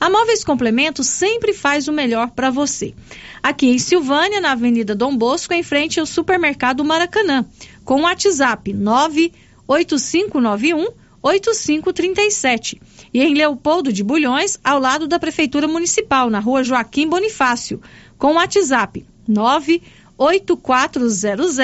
[0.00, 2.94] A Móveis Complemento sempre faz o melhor para você.
[3.42, 7.44] Aqui em Silvânia, na Avenida Dom Bosco, em frente ao Supermercado Maracanã,
[7.84, 12.80] com o WhatsApp 98591 8537.
[13.12, 17.82] E em Leopoldo de Bulhões, ao lado da Prefeitura Municipal, na rua Joaquim Bonifácio,
[18.16, 21.56] com o WhatsApp 98400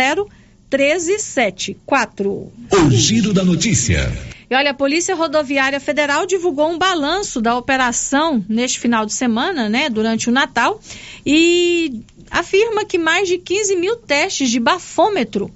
[0.77, 2.31] 1374.
[2.31, 4.11] O Giro da Notícia.
[4.51, 9.69] E olha, a Polícia Rodoviária Federal divulgou um balanço da operação neste final de semana,
[9.69, 10.81] né, durante o Natal,
[11.25, 15.51] e afirma que mais de 15 mil testes de bafômetro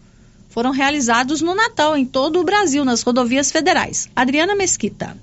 [0.48, 4.08] foram realizados no Natal em todo o Brasil, nas rodovias federais.
[4.16, 5.14] Adriana Mesquita.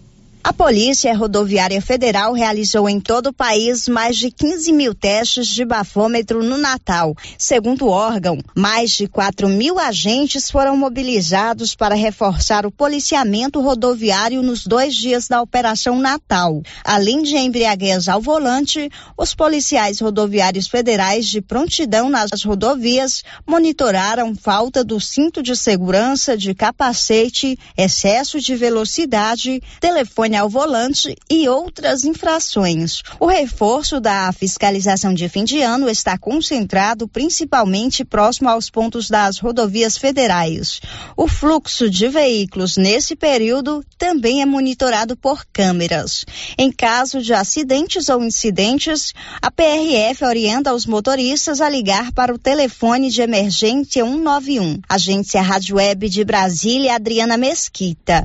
[0.45, 5.63] A Polícia Rodoviária Federal realizou em todo o país mais de 15 mil testes de
[5.63, 7.15] bafômetro no Natal.
[7.37, 14.41] Segundo o órgão, mais de 4 mil agentes foram mobilizados para reforçar o policiamento rodoviário
[14.41, 16.61] nos dois dias da Operação Natal.
[16.83, 24.83] Além de embriaguez ao volante, os policiais rodoviários federais de prontidão nas rodovias monitoraram falta
[24.83, 33.01] do cinto de segurança, de capacete, excesso de velocidade, telefone ao volante e outras infrações.
[33.19, 39.37] O reforço da fiscalização de fim de ano está concentrado principalmente próximo aos pontos das
[39.37, 40.79] rodovias federais.
[41.17, 46.25] O fluxo de veículos nesse período também é monitorado por câmeras.
[46.57, 52.39] Em caso de acidentes ou incidentes, a PRF orienta os motoristas a ligar para o
[52.39, 54.79] telefone de emergência 191.
[54.89, 58.23] Agência Rádio Web de Brasília, Adriana Mesquita.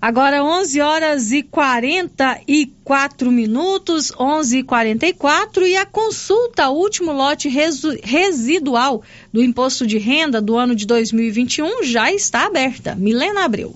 [0.00, 7.48] Agora 11 horas e 44 minutos, 11 e 44 e a consulta ao último lote
[7.48, 12.94] residual do imposto de renda do ano de 2021 já está aberta.
[12.94, 13.74] Milena Abreu.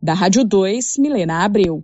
[0.00, 1.82] Da Rádio 2, Milena Abreu.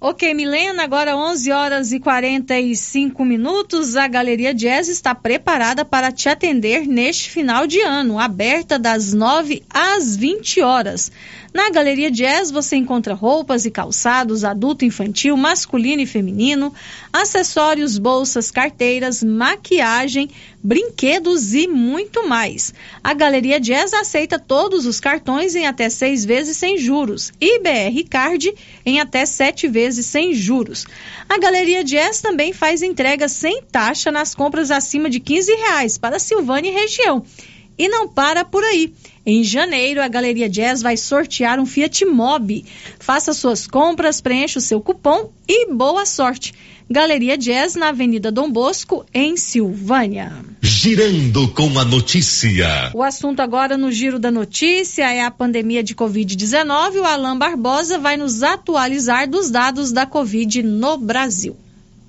[0.00, 3.94] Ok, Milena, agora 11 horas e 45 minutos.
[3.94, 9.62] A Galeria Jazz está preparada para te atender neste final de ano, aberta das 9
[9.68, 11.12] às 20 horas.
[11.52, 16.72] Na Galeria Jazz você encontra roupas e calçados adulto, infantil, masculino e feminino,
[17.12, 20.30] acessórios, bolsas, carteiras, maquiagem,
[20.62, 22.72] brinquedos e muito mais.
[23.02, 28.08] A Galeria Jazz aceita todos os cartões em até seis vezes sem juros e BR
[28.08, 28.54] Card
[28.86, 30.86] em até sete vezes sem juros.
[31.28, 36.20] A Galeria Jazz também faz entrega sem taxa nas compras acima de 15 reais para
[36.20, 37.24] Silvânia e região.
[37.80, 38.92] E não para por aí.
[39.24, 42.66] Em janeiro, a Galeria Jazz vai sortear um Fiat Mobi.
[42.98, 46.52] Faça suas compras, preencha o seu cupom e boa sorte.
[46.90, 50.30] Galeria Jazz na Avenida Dom Bosco, em Silvânia.
[50.60, 52.90] Girando com a notícia.
[52.92, 56.96] O assunto agora no Giro da Notícia é a pandemia de Covid-19.
[56.96, 61.56] O Alain Barbosa vai nos atualizar dos dados da Covid no Brasil.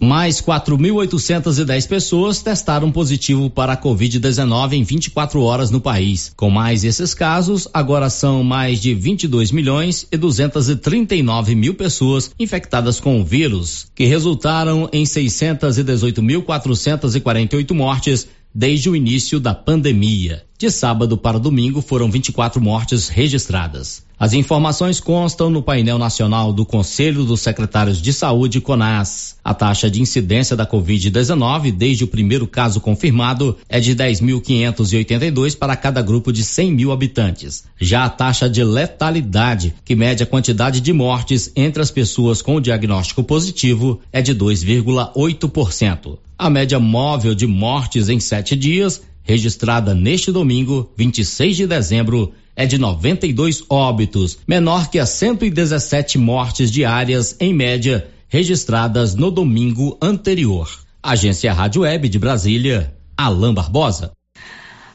[0.03, 6.33] Mais 4.810 pessoas testaram positivo para a Covid-19 em 24 horas no país.
[6.35, 12.99] Com mais esses casos, agora são mais de 22 milhões e 239 mil pessoas infectadas
[12.99, 20.43] com o vírus, que resultaram em 618.448 mortes desde o início da pandemia.
[20.57, 24.03] De sábado para domingo foram 24 mortes registradas.
[24.21, 29.37] As informações constam no painel nacional do Conselho dos Secretários de Saúde, CONAS.
[29.43, 35.75] A taxa de incidência da Covid-19, desde o primeiro caso confirmado, é de 10.582 para
[35.75, 37.63] cada grupo de 100 mil habitantes.
[37.79, 42.61] Já a taxa de letalidade, que mede a quantidade de mortes entre as pessoas com
[42.61, 46.19] diagnóstico positivo, é de 2,8%.
[46.37, 52.65] A média móvel de mortes em sete dias, registrada neste domingo, 26 de dezembro, é
[52.65, 60.69] de 92 óbitos, menor que as 117 mortes diárias, em média, registradas no domingo anterior.
[61.03, 64.11] Agência Rádio Web de Brasília, Alain Barbosa.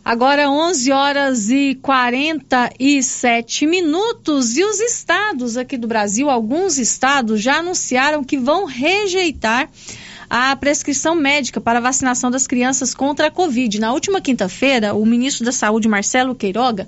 [0.04, 7.58] Agora 11 horas e 47 minutos e os estados aqui do Brasil, alguns estados já
[7.58, 9.68] anunciaram que vão rejeitar
[10.30, 13.80] a prescrição médica para vacinação das crianças contra a Covid.
[13.80, 16.86] Na última quinta-feira, o ministro da Saúde, Marcelo Queiroga,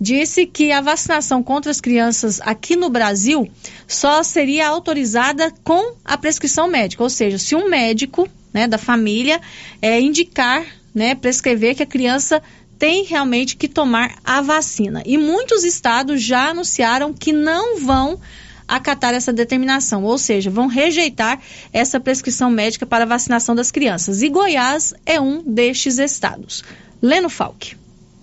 [0.00, 3.48] disse que a vacinação contra as crianças aqui no Brasil
[3.86, 9.40] só seria autorizada com a prescrição médica, ou seja, se um médico né, da família
[9.82, 12.42] é, indicar, né, prescrever que a criança
[12.78, 15.02] tem realmente que tomar a vacina.
[15.04, 18.18] E muitos estados já anunciaram que não vão
[18.66, 21.38] acatar essa determinação, ou seja, vão rejeitar
[21.72, 24.22] essa prescrição médica para vacinação das crianças.
[24.22, 26.64] E Goiás é um destes estados.
[27.02, 27.76] Leno Falck.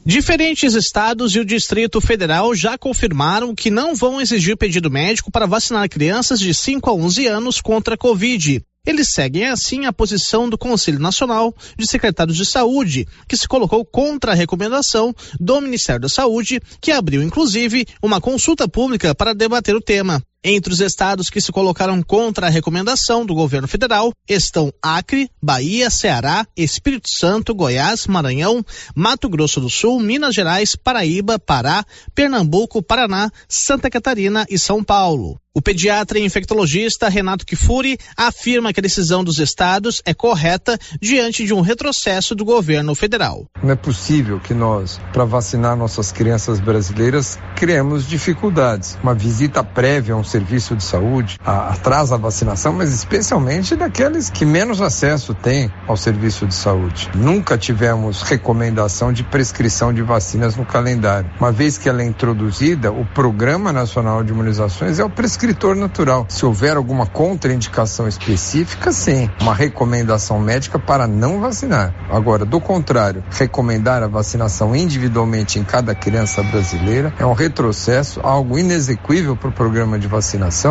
[0.07, 5.45] Diferentes estados e o Distrito Federal já confirmaram que não vão exigir pedido médico para
[5.45, 8.63] vacinar crianças de 5 a 11 anos contra a Covid.
[8.85, 13.83] Eles seguem assim a posição do Conselho Nacional de Secretários de Saúde, que se colocou
[13.83, 19.75] contra a recomendação do Ministério da Saúde, que abriu inclusive uma consulta pública para debater
[19.75, 20.23] o tema.
[20.43, 25.89] Entre os estados que se colocaram contra a recomendação do governo federal estão Acre, Bahia,
[25.89, 28.63] Ceará, Espírito Santo, Goiás, Maranhão,
[28.95, 31.83] Mato Grosso do Sul, Minas Gerais, Paraíba, Pará,
[32.13, 35.39] Pernambuco, Paraná, Santa Catarina e São Paulo.
[35.57, 41.45] O pediatra e infectologista Renato Kifuri afirma que a decisão dos estados é correta diante
[41.45, 43.47] de um retrocesso do governo federal.
[43.63, 48.99] Não é possível que nós, para vacinar nossas crianças brasileiras, criemos dificuldades.
[49.01, 54.45] Uma visita prévia a um serviço de saúde atrasa a vacinação, mas especialmente daqueles que
[54.45, 57.09] menos acesso têm ao serviço de saúde.
[57.15, 61.29] Nunca tivemos recomendação de prescrição de vacinas no calendário.
[61.39, 66.25] Uma vez que ela é introduzida, o Programa Nacional de Imunizações é o prescritor natural.
[66.29, 71.93] Se houver alguma contraindicação específica, sim, uma recomendação médica para não vacinar.
[72.09, 78.57] Agora, do contrário, recomendar a vacinação individualmente em cada criança brasileira é um retrocesso, algo
[78.57, 80.16] inexequível para o programa de vacinação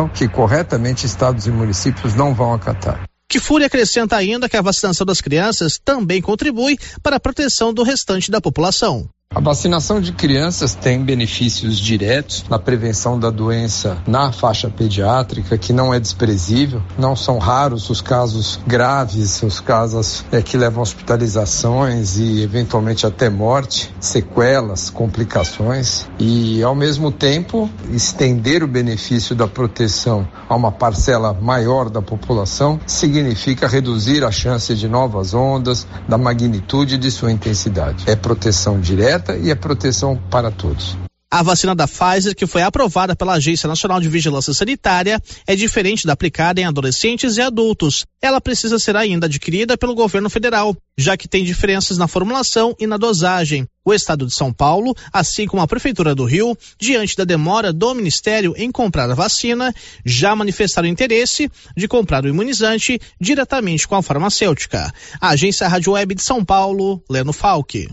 [0.07, 3.07] que corretamente estados e municípios não vão acatar.
[3.29, 7.83] Que Fúria acrescenta ainda que a vacinação das crianças também contribui para a proteção do
[7.83, 9.09] restante da população.
[9.35, 15.71] A vacinação de crianças tem benefícios diretos na prevenção da doença na faixa pediátrica, que
[15.71, 16.81] não é desprezível.
[16.97, 23.05] Não são raros os casos graves, os casos é, que levam a hospitalizações e eventualmente
[23.05, 26.07] até morte, sequelas, complicações.
[26.17, 32.79] E, ao mesmo tempo, estender o benefício da proteção a uma parcela maior da população
[32.87, 38.05] significa reduzir a chance de novas ondas, da magnitude de sua intensidade.
[38.07, 40.97] É proteção direta direta e a proteção para todos.
[41.29, 46.07] A vacina da Pfizer, que foi aprovada pela Agência Nacional de Vigilância Sanitária, é diferente
[46.07, 48.05] da aplicada em adolescentes e adultos.
[48.21, 52.87] Ela precisa ser ainda adquirida pelo governo federal, já que tem diferenças na formulação e
[52.87, 53.67] na dosagem.
[53.83, 57.93] O estado de São Paulo, assim como a Prefeitura do Rio, diante da demora do
[57.93, 64.01] Ministério em comprar a vacina, já manifestaram interesse de comprar o imunizante diretamente com a
[64.01, 64.93] farmacêutica.
[65.19, 67.89] A Agência Rádio Web de São Paulo, Leno Falque.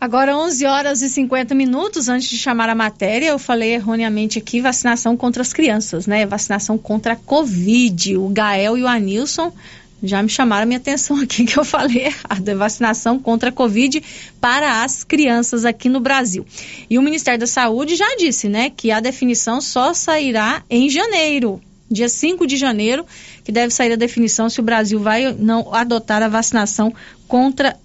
[0.00, 4.58] Agora, 11 horas e 50 minutos antes de chamar a matéria, eu falei erroneamente aqui
[4.58, 6.24] vacinação contra as crianças, né?
[6.24, 8.16] Vacinação contra a Covid.
[8.16, 9.52] O Gael e o Anilson
[10.02, 12.48] já me chamaram a minha atenção aqui que eu falei errado.
[12.48, 14.02] É vacinação contra a Covid
[14.40, 16.46] para as crianças aqui no Brasil.
[16.88, 21.60] E o Ministério da Saúde já disse, né, que a definição só sairá em janeiro.
[21.90, 23.04] Dia 5 de janeiro,
[23.44, 26.94] que deve sair a definição se o Brasil vai não adotar a vacinação
[27.28, 27.76] contra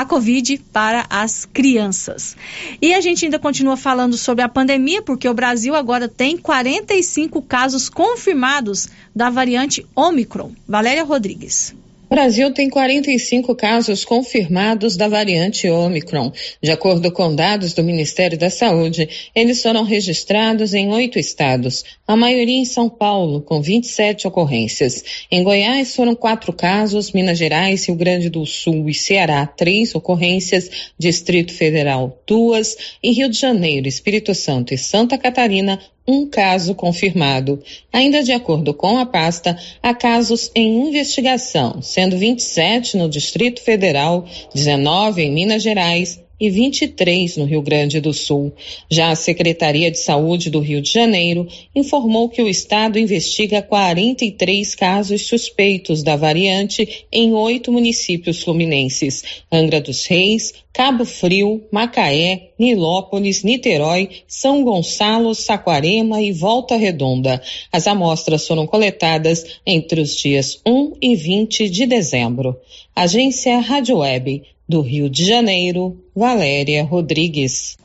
[0.00, 2.36] a Covid para as crianças.
[2.80, 7.42] E a gente ainda continua falando sobre a pandemia, porque o Brasil agora tem 45
[7.42, 10.52] casos confirmados da variante Omicron.
[10.68, 11.74] Valéria Rodrigues.
[12.10, 16.32] O Brasil tem 45 casos confirmados da variante Omicron.
[16.62, 22.16] De acordo com dados do Ministério da Saúde, eles foram registrados em oito estados, a
[22.16, 25.04] maioria em São Paulo, com 27 ocorrências.
[25.30, 30.90] Em Goiás foram quatro casos, Minas Gerais, Rio Grande do Sul e Ceará, três ocorrências,
[30.98, 35.78] Distrito Federal, duas, e Rio de Janeiro, Espírito Santo e Santa Catarina,
[36.08, 37.62] um caso confirmado.
[37.92, 44.24] Ainda de acordo com a pasta, há casos em investigação, sendo 27 no Distrito Federal,
[44.54, 48.52] 19 em Minas Gerais e 23 no Rio Grande do Sul.
[48.90, 54.74] Já a Secretaria de Saúde do Rio de Janeiro informou que o estado investiga 43
[54.74, 63.42] casos suspeitos da variante em oito municípios fluminenses: Angra dos Reis, Cabo Frio, Macaé, Nilópolis,
[63.42, 67.42] Niterói, São Gonçalo, Saquarema e Volta Redonda.
[67.72, 72.56] As amostras foram coletadas entre os dias 1 e 20 de dezembro.
[72.94, 77.78] Agência Rádio Web do Rio de Janeiro, Valéria Rodrigues.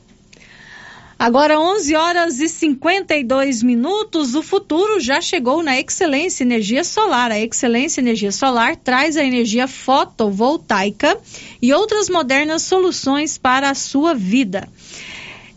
[1.18, 7.30] Agora 11 horas e 52 minutos, o futuro já chegou na Excelência Energia Solar.
[7.30, 11.16] A Excelência Energia Solar traz a energia fotovoltaica
[11.62, 14.68] e outras modernas soluções para a sua vida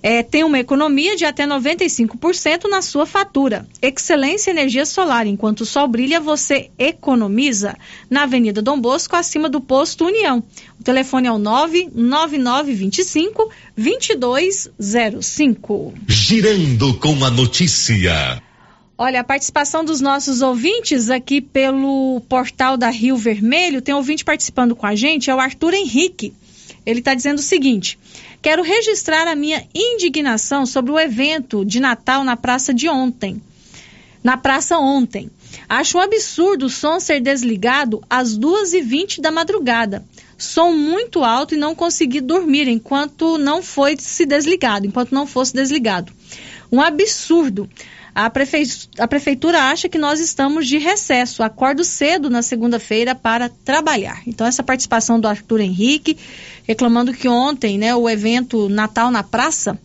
[0.07, 3.67] é, tem uma economia de até 95% na sua fatura.
[3.81, 5.27] Excelência Energia Solar.
[5.27, 7.75] Enquanto o sol brilha, você economiza.
[8.09, 10.41] Na Avenida Dom Bosco, acima do posto União.
[10.79, 15.93] O telefone é o 99925 2205.
[16.07, 18.41] Girando com a notícia.
[18.97, 24.73] Olha, a participação dos nossos ouvintes aqui pelo portal da Rio Vermelho, tem ouvinte participando
[24.73, 26.33] com a gente, é o Arthur Henrique.
[26.87, 27.99] Ele está dizendo o seguinte:
[28.41, 33.41] Quero registrar a minha indignação sobre o evento de Natal na praça de ontem.
[34.23, 35.29] Na praça ontem.
[35.67, 40.05] Acho um absurdo o som ser desligado às 2h20 da madrugada.
[40.37, 45.53] Som muito alto e não consegui dormir enquanto não foi se desligado, enquanto não fosse
[45.53, 46.13] desligado.
[46.71, 47.69] Um absurdo.
[48.17, 48.63] A, prefe...
[48.97, 51.43] a prefeitura acha que nós estamos de recesso.
[51.43, 54.23] Acordo cedo na segunda-feira para trabalhar.
[54.25, 56.17] Então, essa participação do Arthur Henrique,
[56.63, 59.79] reclamando que ontem, né, o evento Natal na Praça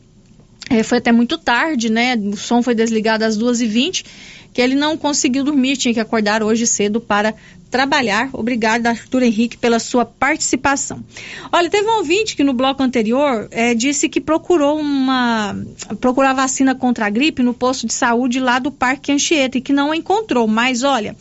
[0.70, 2.16] é, foi até muito tarde, né?
[2.16, 4.07] O som foi desligado às 2h20,
[4.51, 7.35] que ele não conseguiu dormir, tinha que acordar hoje cedo para
[7.73, 8.29] trabalhar.
[8.35, 11.03] Obrigada, Arthur Henrique, pela sua participação.
[11.51, 15.57] Olha, teve um ouvinte que no bloco anterior é, disse que procurou uma
[15.99, 19.73] procurar vacina contra a gripe no posto de saúde lá do Parque Anchieta e que
[19.73, 20.47] não encontrou.
[20.47, 21.16] Mas olha,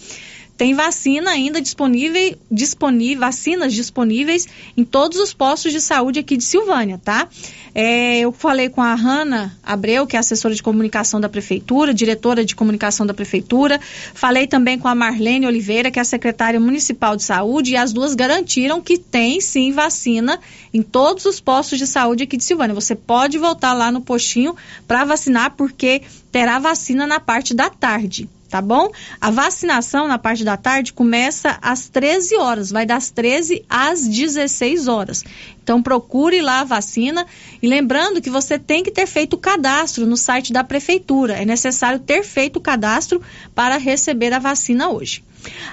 [0.58, 6.43] tem vacina ainda disponível, disponível, vacinas disponíveis em todos os postos de saúde aqui de
[6.43, 7.30] Silvânia, tá?
[7.74, 12.43] É, eu falei com a Hanna Abreu, que é assessora de comunicação da prefeitura, diretora
[12.43, 13.80] de comunicação da prefeitura.
[14.13, 17.93] Falei também com a Marlene Oliveira, que é a secretária municipal de saúde, e as
[17.93, 20.39] duas garantiram que tem sim vacina
[20.74, 22.76] em todos os postos de saúde aqui de Silvânia.
[22.76, 24.55] Você pode voltar lá no postinho
[24.86, 26.01] para vacinar, porque
[26.32, 28.91] terá vacina na parte da tarde tá bom?
[29.20, 34.89] A vacinação na parte da tarde começa às 13 horas, vai das 13 às 16
[34.89, 35.24] horas.
[35.64, 37.26] Então procure lá a vacina
[37.62, 41.41] e lembrando que você tem que ter feito o cadastro no site da prefeitura.
[41.41, 43.22] É necessário ter feito o cadastro
[43.56, 45.24] para receber a vacina hoje.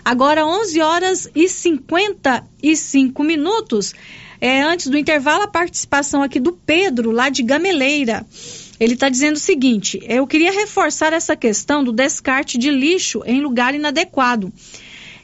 [0.05, 3.93] Agora 11 horas e 55 minutos.
[4.41, 8.25] É, antes do intervalo, a participação aqui do Pedro, lá de Gameleira.
[8.79, 13.41] Ele está dizendo o seguinte: eu queria reforçar essa questão do descarte de lixo em
[13.41, 14.53] lugar inadequado.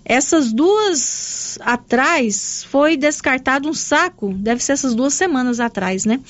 [0.04, 6.20] Essas duas atrás foi descartado um saco, deve ser essas duas semanas atrás, né?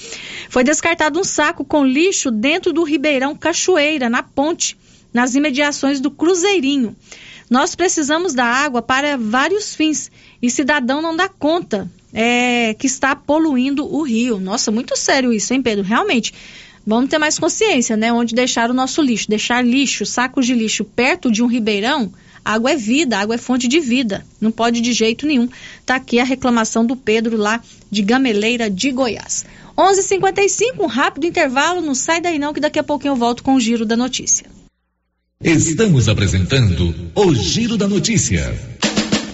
[0.48, 4.78] Foi descartado um saco com lixo dentro do Ribeirão Cachoeira, na ponte,
[5.12, 6.94] nas imediações do Cruzeirinho.
[7.50, 10.10] Nós precisamos da água para vários fins
[10.40, 14.38] e cidadão não dá conta é, que está poluindo o rio.
[14.38, 15.84] Nossa, muito sério isso, hein, Pedro?
[15.84, 16.32] Realmente.
[16.86, 18.12] Vamos ter mais consciência, né?
[18.12, 19.28] Onde deixar o nosso lixo.
[19.28, 22.12] Deixar lixo, sacos de lixo perto de um ribeirão,
[22.44, 24.24] água é vida, água é fonte de vida.
[24.40, 25.48] Não pode de jeito nenhum.
[25.86, 29.44] Tá aqui a reclamação do Pedro lá de Gameleira de Goiás.
[29.76, 33.54] 11:55, um rápido intervalo, não sai daí não que daqui a pouquinho eu volto com
[33.54, 34.46] o giro da notícia.
[35.42, 38.54] Estamos apresentando o Giro da Notícia.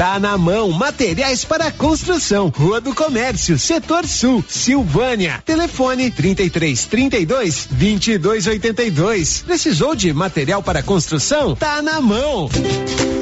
[0.00, 2.48] Tá na mão, materiais para construção.
[2.48, 5.42] Rua do Comércio, Setor Sul, Silvânia.
[5.44, 9.42] Telefone 33 32 22 82.
[9.42, 11.54] Precisou de material para construção?
[11.54, 12.48] Tá na mão.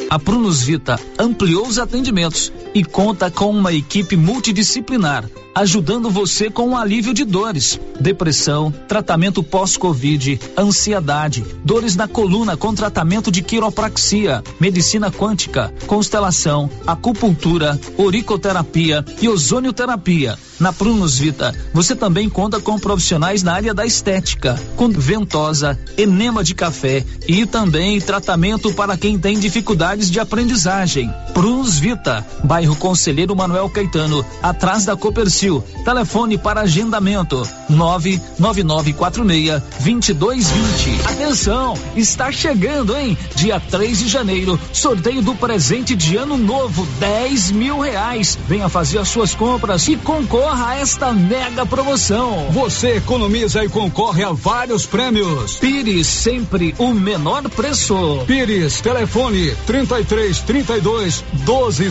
[0.09, 6.71] A Prunus Vita ampliou os atendimentos e conta com uma equipe multidisciplinar, ajudando você com
[6.71, 14.45] o alívio de dores, depressão, tratamento pós-Covid, ansiedade, dores na coluna com tratamento de quiropraxia,
[14.61, 20.39] medicina quântica, constelação, acupuntura, oricoterapia e ozonioterapia.
[20.61, 26.43] Na Prunus Vita, você também conta com profissionais na área da estética, com ventosa, enema
[26.43, 31.13] de café e também tratamento para quem tem dificuldades de aprendizagem.
[31.33, 35.63] Prunus Vita, bairro Conselheiro Manuel Caetano, atrás da Copercil.
[35.85, 41.09] Telefone para agendamento: 99946 2220.
[41.09, 43.17] Atenção, está chegando, hein?
[43.35, 48.39] Dia 3 de janeiro, sorteio do presente de ano novo, 10 mil reais.
[48.49, 52.49] Venha fazer as suas compras e concorra a esta mega promoção.
[52.51, 55.57] Você economiza e concorre a vários prêmios.
[55.57, 58.25] Pires, sempre o menor preço.
[58.27, 61.91] Pires, telefone 33 32 12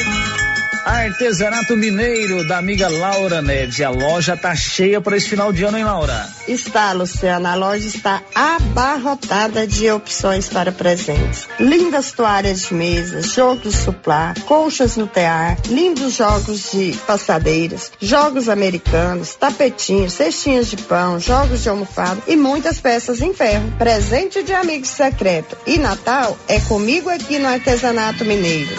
[0.85, 3.79] Artesanato Mineiro da amiga Laura Neves.
[3.81, 6.27] A loja tá cheia para esse final de ano, hein, Laura?
[6.47, 7.51] Está, Luciana.
[7.51, 11.47] A loja está abarrotada de opções para presentes.
[11.59, 19.35] Lindas toalhas de mesa, jogos suplá, colchas no tear, lindos jogos de passadeiras, jogos americanos,
[19.35, 23.71] tapetinhos, cestinhas de pão, jogos de almofada e muitas peças em ferro.
[23.77, 25.55] Presente de amigo secreto.
[25.67, 28.71] E Natal é comigo aqui no Artesanato Mineiro.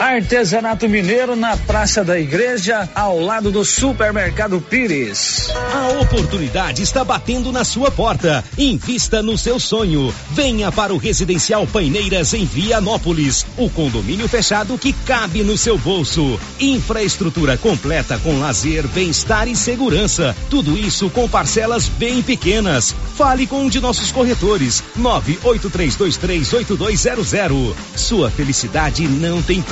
[0.00, 5.48] Artesanato Mineiro na Praça da Igreja, ao lado do Supermercado Pires.
[5.72, 8.44] A oportunidade está batendo na sua porta.
[8.58, 10.14] Invista no seu sonho.
[10.30, 13.46] Venha para o Residencial Paineiras em Vianópolis.
[13.56, 16.38] O condomínio fechado que cabe no seu bolso.
[16.60, 20.36] Infraestrutura completa com lazer, bem-estar e segurança.
[20.50, 22.94] Tudo isso com parcelas bem pequenas.
[23.16, 24.82] Fale com um de nossos corretores.
[24.98, 27.74] 983238200.
[27.96, 29.71] Sua felicidade não tem preço.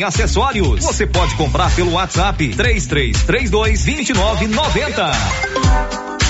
[0.03, 0.83] acessórios.
[0.83, 5.90] Você pode comprar pelo WhatsApp 3332 2990.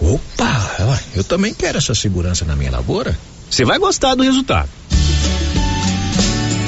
[0.00, 3.18] Opa, eu também quero essa segurança na minha lavoura.
[3.50, 4.68] Você vai gostar do resultado.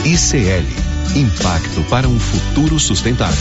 [0.05, 3.37] ICL Impacto para um futuro sustentável.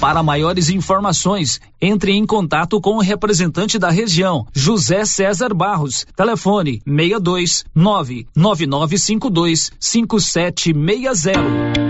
[0.00, 6.06] Para maiores informações, entre em contato com o representante da região, José César Barros.
[6.16, 11.89] Telefone 62 99952 5760.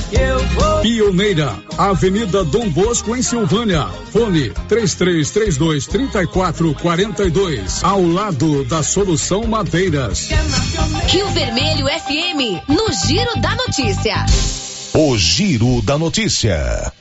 [0.91, 3.87] Pioneira, Avenida Dom Bosco, em Silvânia.
[4.11, 7.81] Fone 3332 3442.
[7.81, 10.27] Ao lado da Solução Madeiras.
[11.07, 14.25] Rio Vermelho FM, no Giro da Notícia.
[14.93, 16.91] O Giro da Notícia.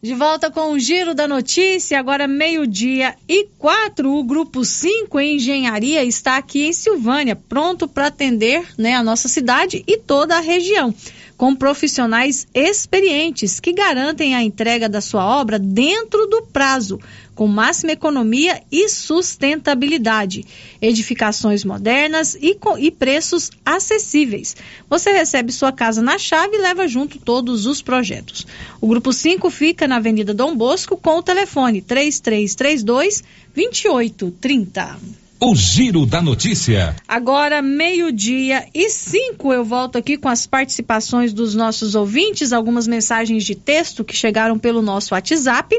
[0.00, 4.12] De volta com o Giro da Notícia, agora meio-dia e quatro.
[4.12, 9.26] O Grupo 5 em Engenharia está aqui em Silvânia, pronto para atender né, a nossa
[9.26, 10.94] cidade e toda a região
[11.36, 16.98] com profissionais experientes que garantem a entrega da sua obra dentro do prazo,
[17.34, 20.46] com máxima economia e sustentabilidade,
[20.80, 24.56] edificações modernas e, com, e preços acessíveis.
[24.88, 28.46] Você recebe sua casa na chave e leva junto todos os projetos.
[28.80, 33.22] O Grupo 5 fica na Avenida Dom Bosco com o telefone 3332
[33.54, 35.25] 2830.
[35.38, 36.96] O Giro da Notícia.
[37.06, 43.44] Agora, meio-dia e cinco, eu volto aqui com as participações dos nossos ouvintes, algumas mensagens
[43.44, 45.78] de texto que chegaram pelo nosso WhatsApp.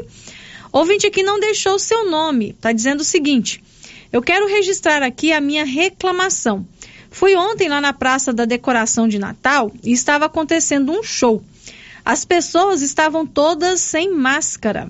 [0.70, 3.60] Ouvinte aqui não deixou seu nome, está dizendo o seguinte:
[4.12, 6.64] eu quero registrar aqui a minha reclamação.
[7.10, 11.42] Fui ontem lá na Praça da Decoração de Natal e estava acontecendo um show.
[12.04, 14.88] As pessoas estavam todas sem máscara.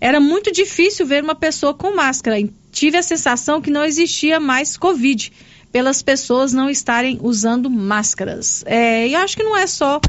[0.00, 2.36] Era muito difícil ver uma pessoa com máscara,
[2.70, 5.32] tive a sensação que não existia mais Covid,
[5.72, 8.64] pelas pessoas não estarem usando máscaras.
[8.66, 10.00] É, e acho que não é só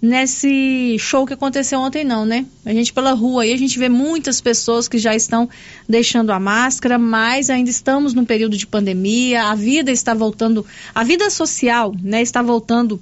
[0.00, 2.44] nesse show que aconteceu ontem, não, né?
[2.64, 5.48] A gente pela rua aí, a gente vê muitas pessoas que já estão
[5.88, 11.02] deixando a máscara, mas ainda estamos num período de pandemia, a vida está voltando, a
[11.02, 13.00] vida social, né, está voltando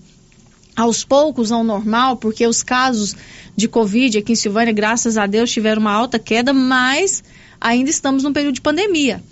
[0.76, 3.14] aos poucos ao normal, porque os casos
[3.56, 7.22] de Covid aqui em Silvânia, graças a Deus, tiveram uma alta queda, mas
[7.64, 9.22] ainda estamos num período de pandemia.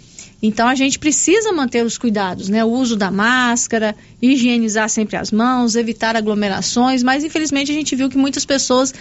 [0.43, 2.64] Então a gente precisa manter os cuidados, né?
[2.64, 8.09] O uso da máscara, higienizar sempre as mãos, evitar aglomerações, mas infelizmente a gente viu
[8.09, 8.93] que muitas pessoas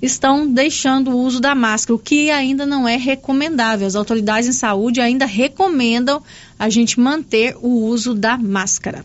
[0.00, 3.86] estão deixando o uso da máscara, o que ainda não é recomendável.
[3.86, 6.22] As autoridades em saúde ainda recomendam
[6.56, 9.04] a gente manter o uso da máscara.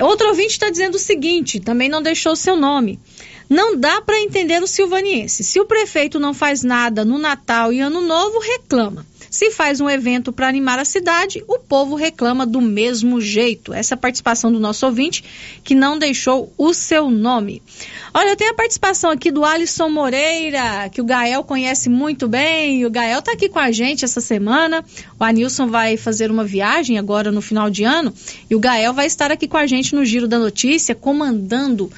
[0.00, 2.98] Outro ouvinte está dizendo o seguinte, também não deixou seu nome.
[3.52, 5.44] Não dá para entender o silvaniense.
[5.44, 9.04] Se o prefeito não faz nada no Natal e Ano Novo, reclama.
[9.28, 13.74] Se faz um evento para animar a cidade, o povo reclama do mesmo jeito.
[13.74, 15.22] Essa é a participação do nosso ouvinte,
[15.62, 17.62] que não deixou o seu nome.
[18.14, 22.86] Olha, tem a participação aqui do Alisson Moreira, que o Gael conhece muito bem.
[22.86, 24.82] O Gael está aqui com a gente essa semana.
[25.20, 28.14] O Anilson vai fazer uma viagem agora no final de ano.
[28.48, 31.92] E o Gael vai estar aqui com a gente no Giro da Notícia, comandando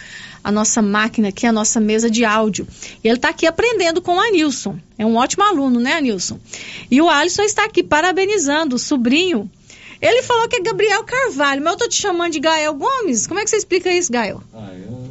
[0.45, 2.69] a nossa máquina aqui, a nossa mesa de áudio.
[3.03, 4.79] E ele está aqui aprendendo com o Anilson.
[4.99, 6.39] É um ótimo aluno, né, Anilson?
[6.91, 9.51] E o Alisson está aqui parabenizando o sobrinho.
[10.03, 13.27] Ele falou que é Gabriel Carvalho, mas eu tô te chamando de Gael Gomes.
[13.27, 14.43] Como é que você explica isso, Gael?
[14.53, 15.05] Ah, eu...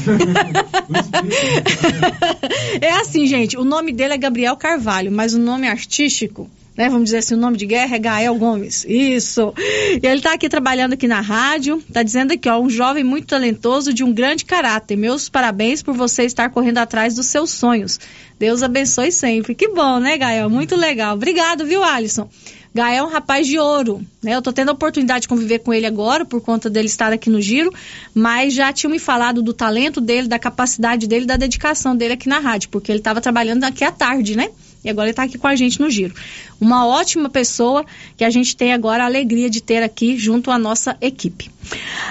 [2.80, 3.56] é assim, gente.
[3.56, 6.48] O nome dele é Gabriel Carvalho, mas o nome artístico
[6.80, 6.88] né?
[6.88, 8.86] Vamos dizer assim, o nome de guerra é Gael Gomes.
[8.88, 9.52] Isso.
[9.58, 13.26] E ele está aqui trabalhando aqui na rádio, está dizendo aqui, ó, um jovem muito
[13.26, 14.96] talentoso de um grande caráter.
[14.96, 18.00] Meus parabéns por você estar correndo atrás dos seus sonhos.
[18.38, 19.54] Deus abençoe sempre.
[19.54, 20.48] Que bom, né, Gael?
[20.48, 21.16] Muito legal.
[21.16, 22.30] Obrigado, viu, Alisson?
[22.74, 24.34] Gael é um rapaz de ouro, né?
[24.34, 27.28] Eu tô tendo a oportunidade de conviver com ele agora, por conta dele estar aqui
[27.28, 27.74] no Giro,
[28.14, 32.28] mas já tinha me falado do talento dele, da capacidade dele, da dedicação dele aqui
[32.28, 34.50] na rádio, porque ele estava trabalhando aqui à tarde, né?
[34.84, 36.14] E agora ele está aqui com a gente no Giro.
[36.60, 37.84] Uma ótima pessoa
[38.16, 41.50] que a gente tem agora a alegria de ter aqui junto à nossa equipe.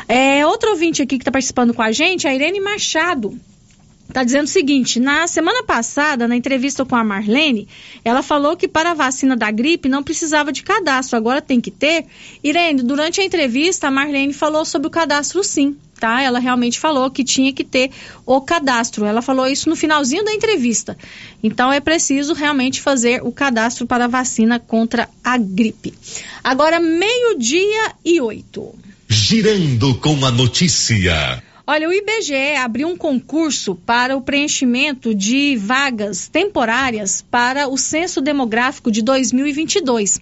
[0.08, 3.40] É, outro ouvinte aqui que está participando com a gente é a Irene Machado.
[4.10, 7.68] Está dizendo o seguinte: na semana passada, na entrevista com a Marlene,
[8.04, 11.70] ela falou que para a vacina da gripe não precisava de cadastro, agora tem que
[11.70, 12.06] ter.
[12.44, 15.78] Irene, durante a entrevista, a Marlene falou sobre o cadastro sim.
[16.00, 16.22] Tá?
[16.22, 17.92] Ela realmente falou que tinha que ter
[18.26, 19.06] o cadastro.
[19.06, 20.98] Ela falou isso no finalzinho da entrevista.
[21.44, 25.94] Então é preciso realmente fazer o cadastro para a vacina contra a gripe.
[26.42, 28.74] Agora, meio-dia e oito.
[29.10, 31.44] Girando com a notícia.
[31.72, 38.22] Olha, o IBGE abriu um concurso para o preenchimento de vagas temporárias para o censo
[38.22, 40.20] demográfico de 2022.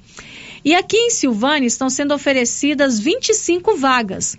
[0.65, 4.36] E aqui em Silvânia estão sendo oferecidas 25 vagas.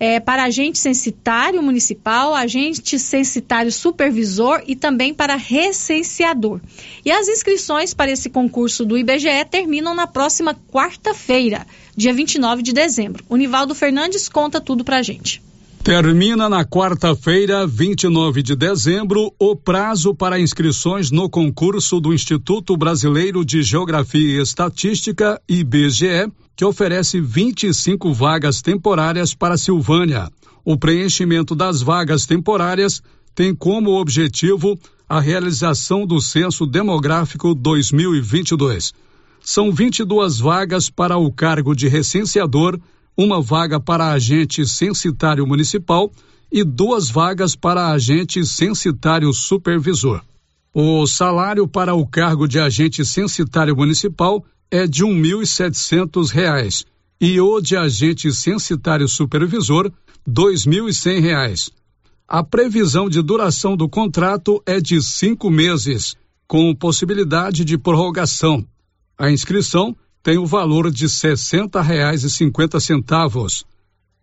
[0.00, 6.60] É, para agente censitário municipal, agente censitário supervisor e também para recenseador.
[7.04, 11.64] E as inscrições para esse concurso do IBGE terminam na próxima quarta-feira,
[11.96, 13.24] dia 29 de dezembro.
[13.28, 15.40] O Nivaldo Fernandes conta tudo para a gente.
[15.82, 23.44] Termina na quarta-feira, 29 de dezembro, o prazo para inscrições no concurso do Instituto Brasileiro
[23.44, 30.30] de Geografia e Estatística, IBGE, que oferece 25 vagas temporárias para Silvânia.
[30.64, 33.02] O preenchimento das vagas temporárias
[33.34, 34.78] tem como objetivo
[35.08, 38.92] a realização do Censo Demográfico 2022.
[39.40, 42.78] São 22 vagas para o cargo de recenseador
[43.18, 46.12] uma vaga para agente censitário municipal
[46.52, 50.22] e duas vagas para agente censitário supervisor.
[50.72, 56.30] O salário para o cargo de agente censitário municipal é de um mil e setecentos
[56.30, 56.84] reais
[57.40, 59.90] o de agente censitário supervisor
[60.92, 61.70] cem reais.
[62.28, 66.14] A previsão de duração do contrato é de cinco meses,
[66.46, 68.64] com possibilidade de prorrogação.
[69.18, 73.64] A inscrição tem o valor de R$ 60,50.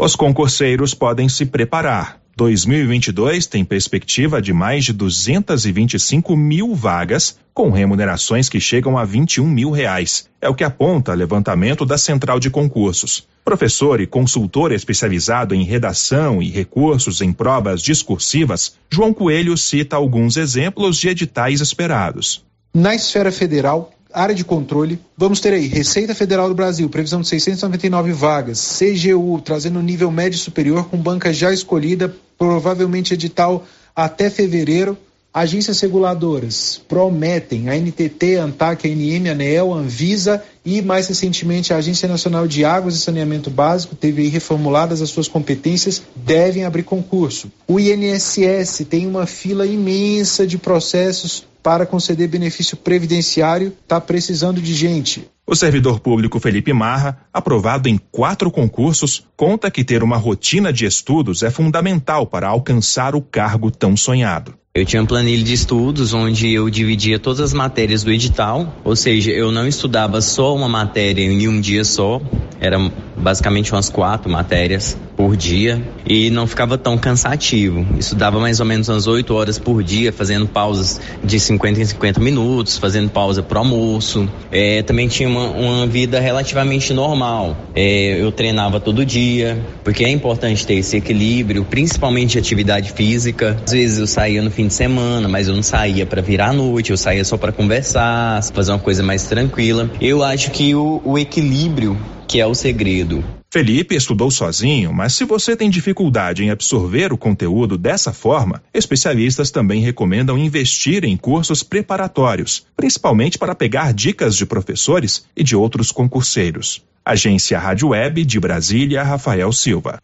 [0.00, 2.20] Os concurseiros podem se preparar.
[2.36, 9.44] 2022 tem perspectiva de mais de 225 mil vagas, com remunerações que chegam a 21
[9.44, 10.28] mil reais.
[10.40, 13.26] É o que aponta levantamento da Central de Concursos.
[13.44, 20.36] Professor e consultor especializado em redação e recursos em provas discursivas, João Coelho cita alguns
[20.36, 22.44] exemplos de editais esperados.
[22.72, 27.28] Na esfera federal, área de controle, vamos ter aí Receita Federal do Brasil, previsão de
[27.28, 33.64] 699 vagas, CGU, trazendo nível médio superior com banca já escolhida, provavelmente edital
[33.94, 34.96] até fevereiro.
[35.32, 41.76] Agências reguladoras prometem a NTT, a ANTAC, a ANM, ANEEL, Anvisa e, mais recentemente, a
[41.76, 47.52] Agência Nacional de Águas e Saneamento Básico, teve reformuladas as suas competências, devem abrir concurso.
[47.68, 54.74] O INSS tem uma fila imensa de processos para conceder benefício previdenciário, está precisando de
[54.74, 55.30] gente.
[55.50, 60.84] O servidor público Felipe Marra, aprovado em quatro concursos, conta que ter uma rotina de
[60.84, 64.52] estudos é fundamental para alcançar o cargo tão sonhado.
[64.74, 68.94] Eu tinha um planilha de estudos onde eu dividia todas as matérias do edital, ou
[68.94, 72.20] seja, eu não estudava só uma matéria em um dia só,
[72.60, 77.84] eram basicamente umas quatro matérias por dia e não ficava tão cansativo.
[77.98, 82.20] Estudava mais ou menos umas oito horas por dia, fazendo pausas de 50 em 50
[82.20, 84.28] minutos, fazendo pausa para almoço.
[84.52, 87.56] É, também tinha uma, uma, vida relativamente normal.
[87.74, 93.56] É, eu treinava todo dia, porque é importante ter esse equilíbrio, principalmente de atividade física.
[93.64, 96.52] Às vezes eu saía no fim de semana, mas eu não saía para virar à
[96.52, 99.90] noite, eu saía só para conversar, fazer uma coisa mais tranquila.
[100.00, 101.96] Eu acho que o, o equilíbrio
[102.28, 103.24] que é o segredo.
[103.50, 109.50] Felipe estudou sozinho, mas se você tem dificuldade em absorver o conteúdo dessa forma, especialistas
[109.50, 115.90] também recomendam investir em cursos preparatórios, principalmente para pegar dicas de professores e de outros
[115.90, 116.84] concurseiros.
[117.02, 119.98] Agência Rádio Web de Brasília, Rafael Silva.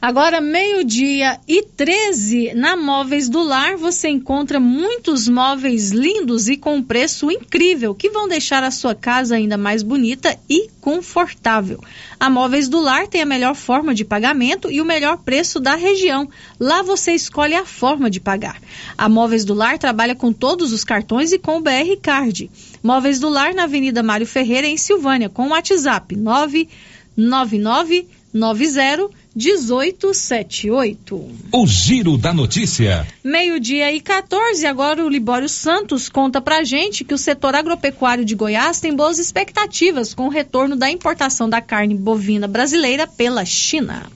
[0.00, 6.80] Agora, meio-dia e 13, na Móveis do Lar, você encontra muitos móveis lindos e com
[6.80, 11.82] preço incrível, que vão deixar a sua casa ainda mais bonita e confortável.
[12.18, 15.74] A Móveis do Lar tem a melhor forma de pagamento e o melhor preço da
[15.74, 16.28] região.
[16.60, 18.62] Lá você escolhe a forma de pagar.
[18.96, 22.48] A Móveis do Lar trabalha com todos os cartões e com o BR Card.
[22.84, 31.30] Móveis do Lar na Avenida Mário Ferreira, em Silvânia, com o WhatsApp 999 90 1878.
[31.52, 33.06] O Giro da Notícia.
[33.22, 38.34] Meio-dia e 14, agora o Libório Santos conta pra gente que o setor agropecuário de
[38.34, 44.10] Goiás tem boas expectativas com o retorno da importação da carne bovina brasileira pela China.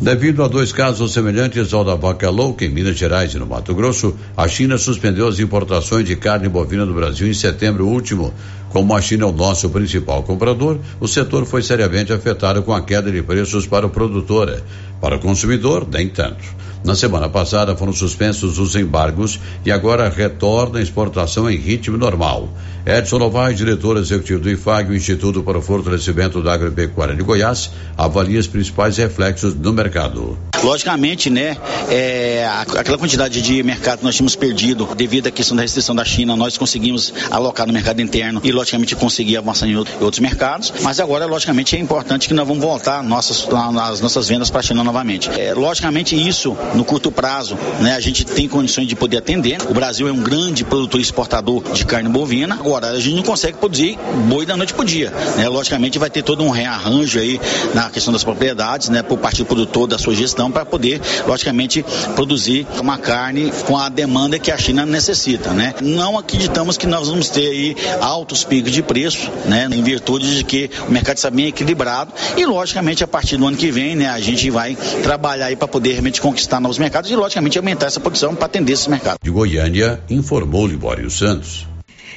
[0.00, 3.74] Devido a dois casos semelhantes ao da vaca louca em Minas Gerais e no Mato
[3.74, 8.34] Grosso, a China suspendeu as importações de carne bovina do Brasil em setembro último.
[8.68, 12.82] Como a China é o nosso principal comprador, o setor foi seriamente afetado com a
[12.82, 14.62] queda de preços para o produtor.
[15.00, 16.44] Para o consumidor, nem tanto.
[16.86, 22.48] Na semana passada foram suspensos os embargos e agora retorna a exportação em ritmo normal.
[22.86, 27.72] Edson Novaes, diretor executivo do IFAG, o Instituto para o Fortalecimento da Agropecuária de Goiás,
[27.96, 30.38] avalia os principais reflexos no mercado.
[30.62, 31.56] Logicamente, né,
[31.90, 36.04] é, aquela quantidade de mercado que nós tínhamos perdido devido à questão da restrição da
[36.04, 40.72] China, nós conseguimos alocar no mercado interno e, logicamente, conseguir avançar em outros mercados.
[40.82, 43.44] Mas agora, logicamente, é importante que nós vamos voltar nossas,
[43.80, 45.28] as nossas vendas para a China novamente.
[45.30, 49.58] É, logicamente, isso no curto prazo, né, a gente tem condições de poder atender.
[49.68, 52.54] O Brasil é um grande produtor e exportador de carne bovina.
[52.54, 53.98] Agora, a gente não consegue produzir
[54.28, 55.10] boi da noite para o dia.
[55.36, 55.48] Né?
[55.48, 57.40] Logicamente, vai ter todo um rearranjo aí
[57.74, 61.84] na questão das propriedades, né, por parte do produtor, da sua gestão, para poder, logicamente,
[62.14, 65.50] produzir uma carne com a demanda que a China necessita.
[65.50, 65.74] Né?
[65.80, 70.44] Não acreditamos que nós vamos ter aí altos picos de preço, né, em virtude de
[70.44, 74.10] que o mercado está bem equilibrado e, logicamente, a partir do ano que vem, né,
[74.10, 78.00] a gente vai trabalhar aí para poder realmente conquistar novos mercados e, logicamente, aumentar essa
[78.00, 79.20] produção para atender esses mercados.
[79.22, 81.64] De Goiânia, informou Libório Santos.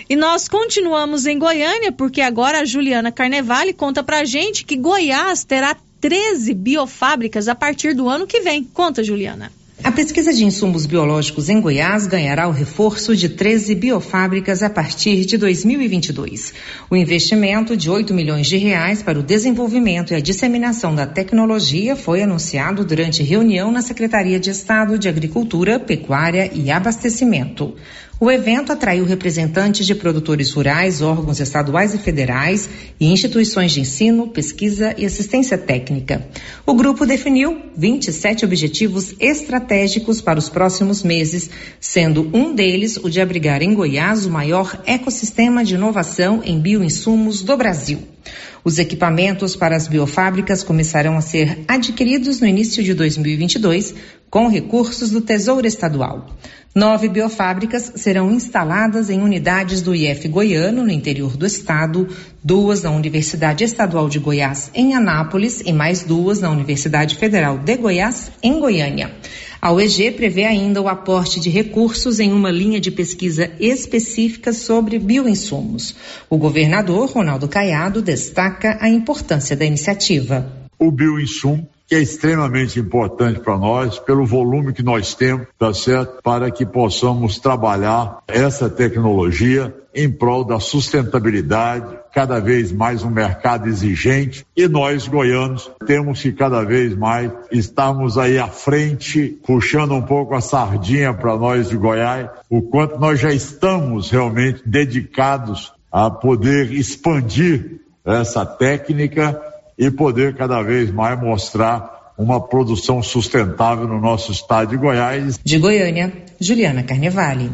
[0.10, 5.44] E nós continuamos em Goiânia, porque agora a Juliana Carnevale conta pra gente que Goiás
[5.44, 8.64] terá 13 biofábricas a partir do ano que vem.
[8.64, 9.52] Conta, Juliana.
[9.82, 15.24] A pesquisa de insumos biológicos em Goiás ganhará o reforço de 13 biofábricas a partir
[15.24, 16.54] de 2022.
[16.90, 21.96] O investimento de 8 milhões de reais para o desenvolvimento e a disseminação da tecnologia
[21.96, 27.74] foi anunciado durante reunião na Secretaria de Estado de Agricultura, Pecuária e Abastecimento.
[28.22, 32.70] O evento atraiu representantes de produtores rurais, órgãos estaduais e federais
[33.00, 36.28] e instituições de ensino, pesquisa e assistência técnica.
[36.66, 43.22] O grupo definiu 27 objetivos estratégicos para os próximos meses, sendo um deles o de
[43.22, 48.00] abrigar em Goiás o maior ecossistema de inovação em bioinsumos do Brasil.
[48.66, 53.96] Os equipamentos para as biofábricas começarão a ser adquiridos no início de 2022
[54.30, 56.28] com recursos do Tesouro Estadual.
[56.76, 62.08] Nove biofábricas serão instaladas em unidades do IF Goiano, no interior do estado,
[62.44, 67.76] duas na Universidade Estadual de Goiás, em Anápolis, e mais duas na Universidade Federal de
[67.76, 69.12] Goiás, em Goiânia.
[69.60, 75.00] A UEG prevê ainda o aporte de recursos em uma linha de pesquisa específica sobre
[75.00, 75.96] bioinsumos.
[76.30, 80.50] O governador Ronaldo Caiado destaca a importância da iniciativa.
[80.78, 86.22] O bioinsumo que é extremamente importante para nós, pelo volume que nós temos, tá certo?
[86.22, 93.68] Para que possamos trabalhar essa tecnologia em prol da sustentabilidade, cada vez mais um mercado
[93.68, 100.04] exigente e nós, goianos, temos que cada vez mais estarmos aí à frente, puxando um
[100.04, 106.12] pouco a sardinha para nós de Goiás, o quanto nós já estamos realmente dedicados a
[106.12, 109.49] poder expandir essa técnica
[109.80, 115.40] e poder cada vez mais mostrar uma produção sustentável no nosso estado de Goiás.
[115.42, 117.50] De Goiânia, Juliana Carnevale.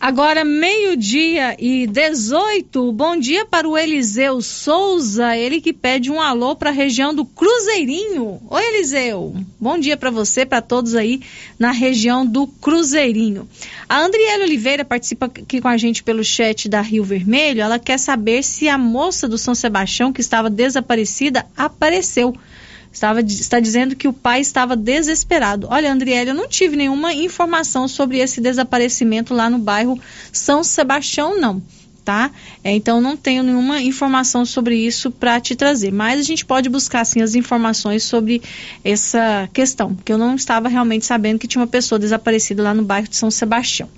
[0.00, 2.90] Agora, meio-dia e 18.
[2.90, 7.22] Bom dia para o Eliseu Souza, ele que pede um alô para a região do
[7.22, 8.40] Cruzeirinho.
[8.48, 9.36] Oi, Eliseu.
[9.60, 11.20] Bom dia para você, para todos aí
[11.58, 13.46] na região do Cruzeirinho.
[13.86, 17.60] A Andriele Oliveira participa aqui com a gente pelo chat da Rio Vermelho.
[17.60, 22.34] Ela quer saber se a moça do São Sebastião que estava desaparecida apareceu.
[22.92, 25.68] Estava, está dizendo que o pai estava desesperado.
[25.70, 29.98] Olha, Andriele, eu não tive nenhuma informação sobre esse desaparecimento lá no bairro
[30.32, 31.62] São Sebastião, não
[32.10, 32.28] tá?
[32.64, 36.68] É, então não tenho nenhuma informação sobre isso para te trazer, mas a gente pode
[36.68, 38.42] buscar sim as informações sobre
[38.84, 42.82] essa questão, porque eu não estava realmente sabendo que tinha uma pessoa desaparecida lá no
[42.82, 43.88] bairro de São Sebastião.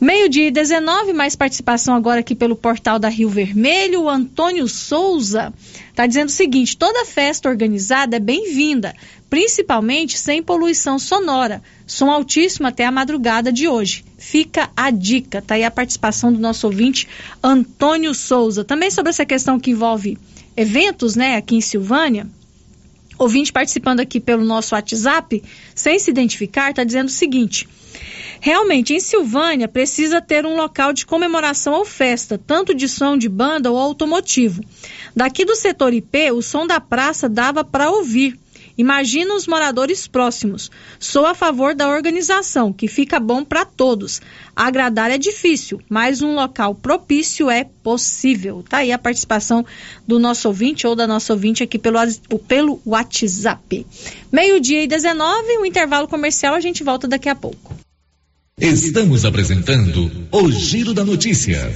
[0.00, 5.52] Meio-dia e 19, mais participação agora aqui pelo portal da Rio Vermelho, o Antônio Souza
[5.90, 8.94] está dizendo o seguinte: toda festa organizada é bem-vinda,
[9.32, 11.62] principalmente sem poluição sonora.
[11.86, 14.04] Som altíssimo até a madrugada de hoje.
[14.18, 17.08] Fica a dica, tá aí a participação do nosso ouvinte
[17.42, 18.62] Antônio Souza.
[18.62, 20.18] Também sobre essa questão que envolve
[20.54, 22.26] eventos, né, aqui em Silvânia.
[23.18, 25.42] Ouvinte participando aqui pelo nosso WhatsApp,
[25.74, 27.66] sem se identificar, está dizendo o seguinte:
[28.38, 33.30] Realmente, em Silvânia, precisa ter um local de comemoração ou festa, tanto de som de
[33.30, 34.62] banda ou automotivo.
[35.16, 38.38] Daqui do setor IP, o som da praça dava para ouvir,
[38.76, 40.70] Imagina os moradores próximos.
[40.98, 44.20] Sou a favor da organização, que fica bom para todos.
[44.54, 48.64] Agradar é difícil, mas um local propício é possível.
[48.68, 49.64] Tá aí a participação
[50.06, 51.98] do nosso ouvinte ou da nossa ouvinte aqui pelo,
[52.48, 53.86] pelo WhatsApp.
[54.30, 57.76] Meio-dia e 19, o intervalo comercial, a gente volta daqui a pouco.
[58.60, 61.74] Estamos apresentando o Giro da Notícia.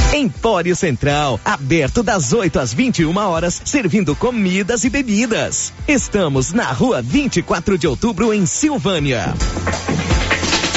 [0.13, 5.71] Empório Central, aberto das 8 às 21 horas, servindo comidas e bebidas.
[5.87, 9.33] Estamos na rua 24 de outubro, em Silvânia.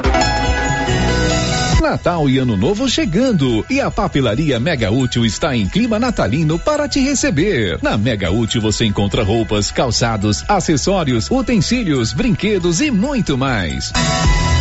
[1.89, 6.85] Natal e Ano Novo chegando e a papelaria Mega Útil está em clima natalino para
[6.85, 7.79] te receber.
[7.81, 13.93] Na Mega Útil você encontra roupas, calçados, acessórios, utensílios, brinquedos e muito mais.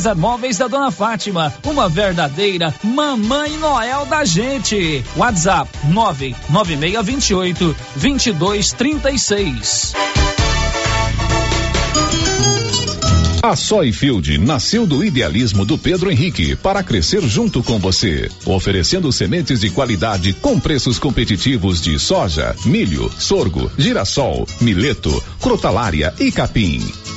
[0.00, 5.04] César Móveis da Dona Fátima, uma verdadeira mamãe Noel da gente.
[5.14, 9.92] WhatsApp 99628 2236.
[13.42, 19.60] A Soyfield nasceu do idealismo do Pedro Henrique para crescer junto com você, oferecendo sementes
[19.60, 26.80] de qualidade com preços competitivos de soja, milho, sorgo, girassol, mileto, crotalária e capim.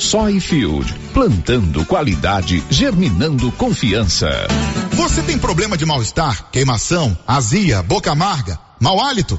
[0.00, 4.28] Soyfield, plantando qualidade, germinando confiança.
[4.92, 9.38] Você tem problema de mal-estar, queimação, azia, boca amarga, mau hálito?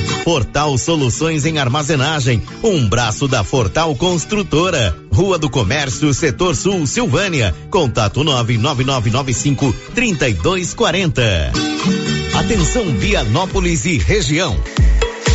[0.23, 4.95] Fortal Soluções em Armazenagem, um braço da Fortal Construtora.
[5.11, 7.55] Rua do Comércio, Setor Sul, Silvânia.
[7.69, 11.51] Contato 99995 3240.
[12.33, 14.57] Atenção Vianópolis e região.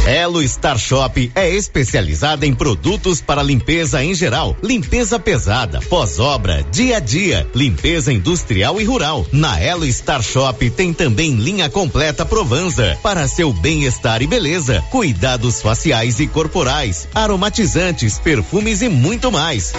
[0.06, 6.98] Elo Star Shop é especializada em produtos para limpeza em geral, limpeza pesada, pós-obra, dia
[6.98, 9.26] a dia, limpeza industrial e rural.
[9.32, 15.60] Na Elo Star Shop tem também linha completa Provanza para seu bem-estar e beleza, cuidados
[15.60, 19.72] faciais e corporais, aromatizantes, perfumes e muito mais.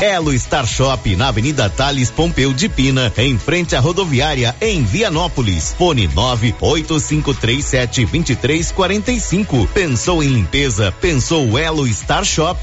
[0.00, 5.74] Elo Star Shop na Avenida Thales Pompeu de Pina, em frente à rodoviária em Vianópolis.
[5.76, 9.68] Fone 98537 2345.
[9.74, 10.90] Pensou em limpeza?
[10.90, 12.58] Pensou Elo Star Shop.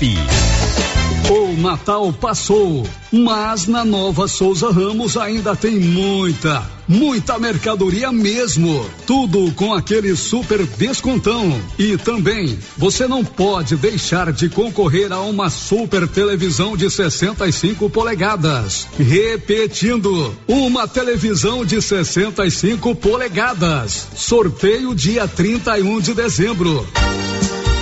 [1.29, 8.89] O Natal passou, mas na nova Souza Ramos ainda tem muita, muita mercadoria mesmo.
[9.05, 11.61] Tudo com aquele super descontão.
[11.77, 18.87] E também, você não pode deixar de concorrer a uma super televisão de 65 polegadas.
[18.97, 24.07] Repetindo, uma televisão de 65 polegadas.
[24.15, 26.87] Sorteio dia 31 de dezembro.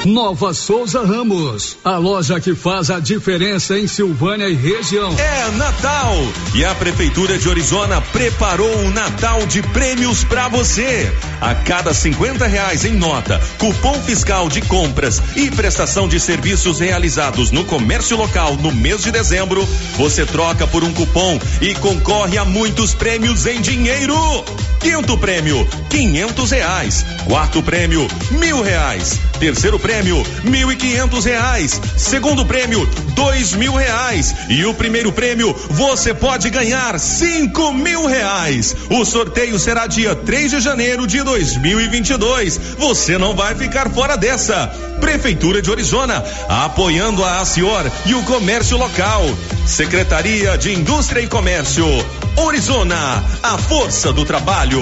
[0.05, 5.11] Nova Souza Ramos, a loja que faz a diferença em Silvânia e região.
[5.17, 6.13] É Natal
[6.53, 11.11] e a Prefeitura de Orizona preparou um Natal de prêmios para você.
[11.41, 17.49] A cada 50 reais em nota, cupom fiscal de compras e prestação de serviços realizados
[17.49, 19.67] no comércio local no mês de dezembro,
[19.97, 24.15] você troca por um cupom e concorre a muitos prêmios em dinheiro.
[24.79, 27.03] Quinto prêmio, quinhentos reais.
[27.25, 29.19] Quarto prêmio, mil reais.
[29.39, 31.79] Terceiro prêmio, mil e quinhentos reais.
[31.97, 34.33] Segundo prêmio, dois mil reais.
[34.49, 38.75] E o primeiro prêmio, você pode ganhar cinco mil reais.
[38.89, 42.59] O sorteio será dia 3 de janeiro de 2022.
[42.77, 44.67] Você não vai ficar fora dessa.
[44.99, 49.23] Prefeitura de Orizona, apoiando a Acior e o comércio local.
[49.65, 51.85] Secretaria de Indústria e Comércio.
[52.37, 54.81] Orizona, a força do trabalho.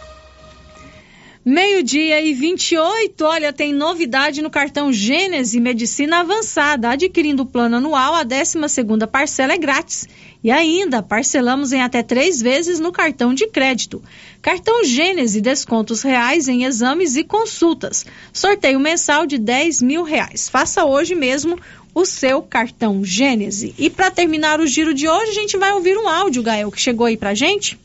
[1.43, 6.91] Meio-dia e 28, olha, tem novidade no cartão Gênese Medicina Avançada.
[6.91, 10.07] Adquirindo o plano anual, a 12 segunda parcela é grátis.
[10.43, 14.03] E ainda parcelamos em até três vezes no cartão de crédito.
[14.39, 18.05] Cartão Gênese, descontos reais em exames e consultas.
[18.31, 20.47] Sorteio mensal de 10 mil reais.
[20.47, 21.57] Faça hoje mesmo
[21.91, 23.73] o seu cartão Gênese.
[23.79, 26.79] E para terminar o giro de hoje, a gente vai ouvir um áudio, Gael, que
[26.79, 27.79] chegou aí pra gente.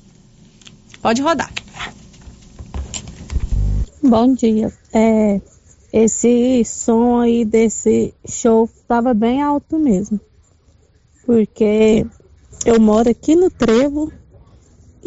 [1.01, 1.51] Pode rodar.
[4.09, 4.73] Bom dia.
[4.93, 5.41] É,
[5.93, 10.21] esse som aí desse show estava bem alto mesmo.
[11.25, 12.07] Porque
[12.65, 14.13] eu moro aqui no Trevo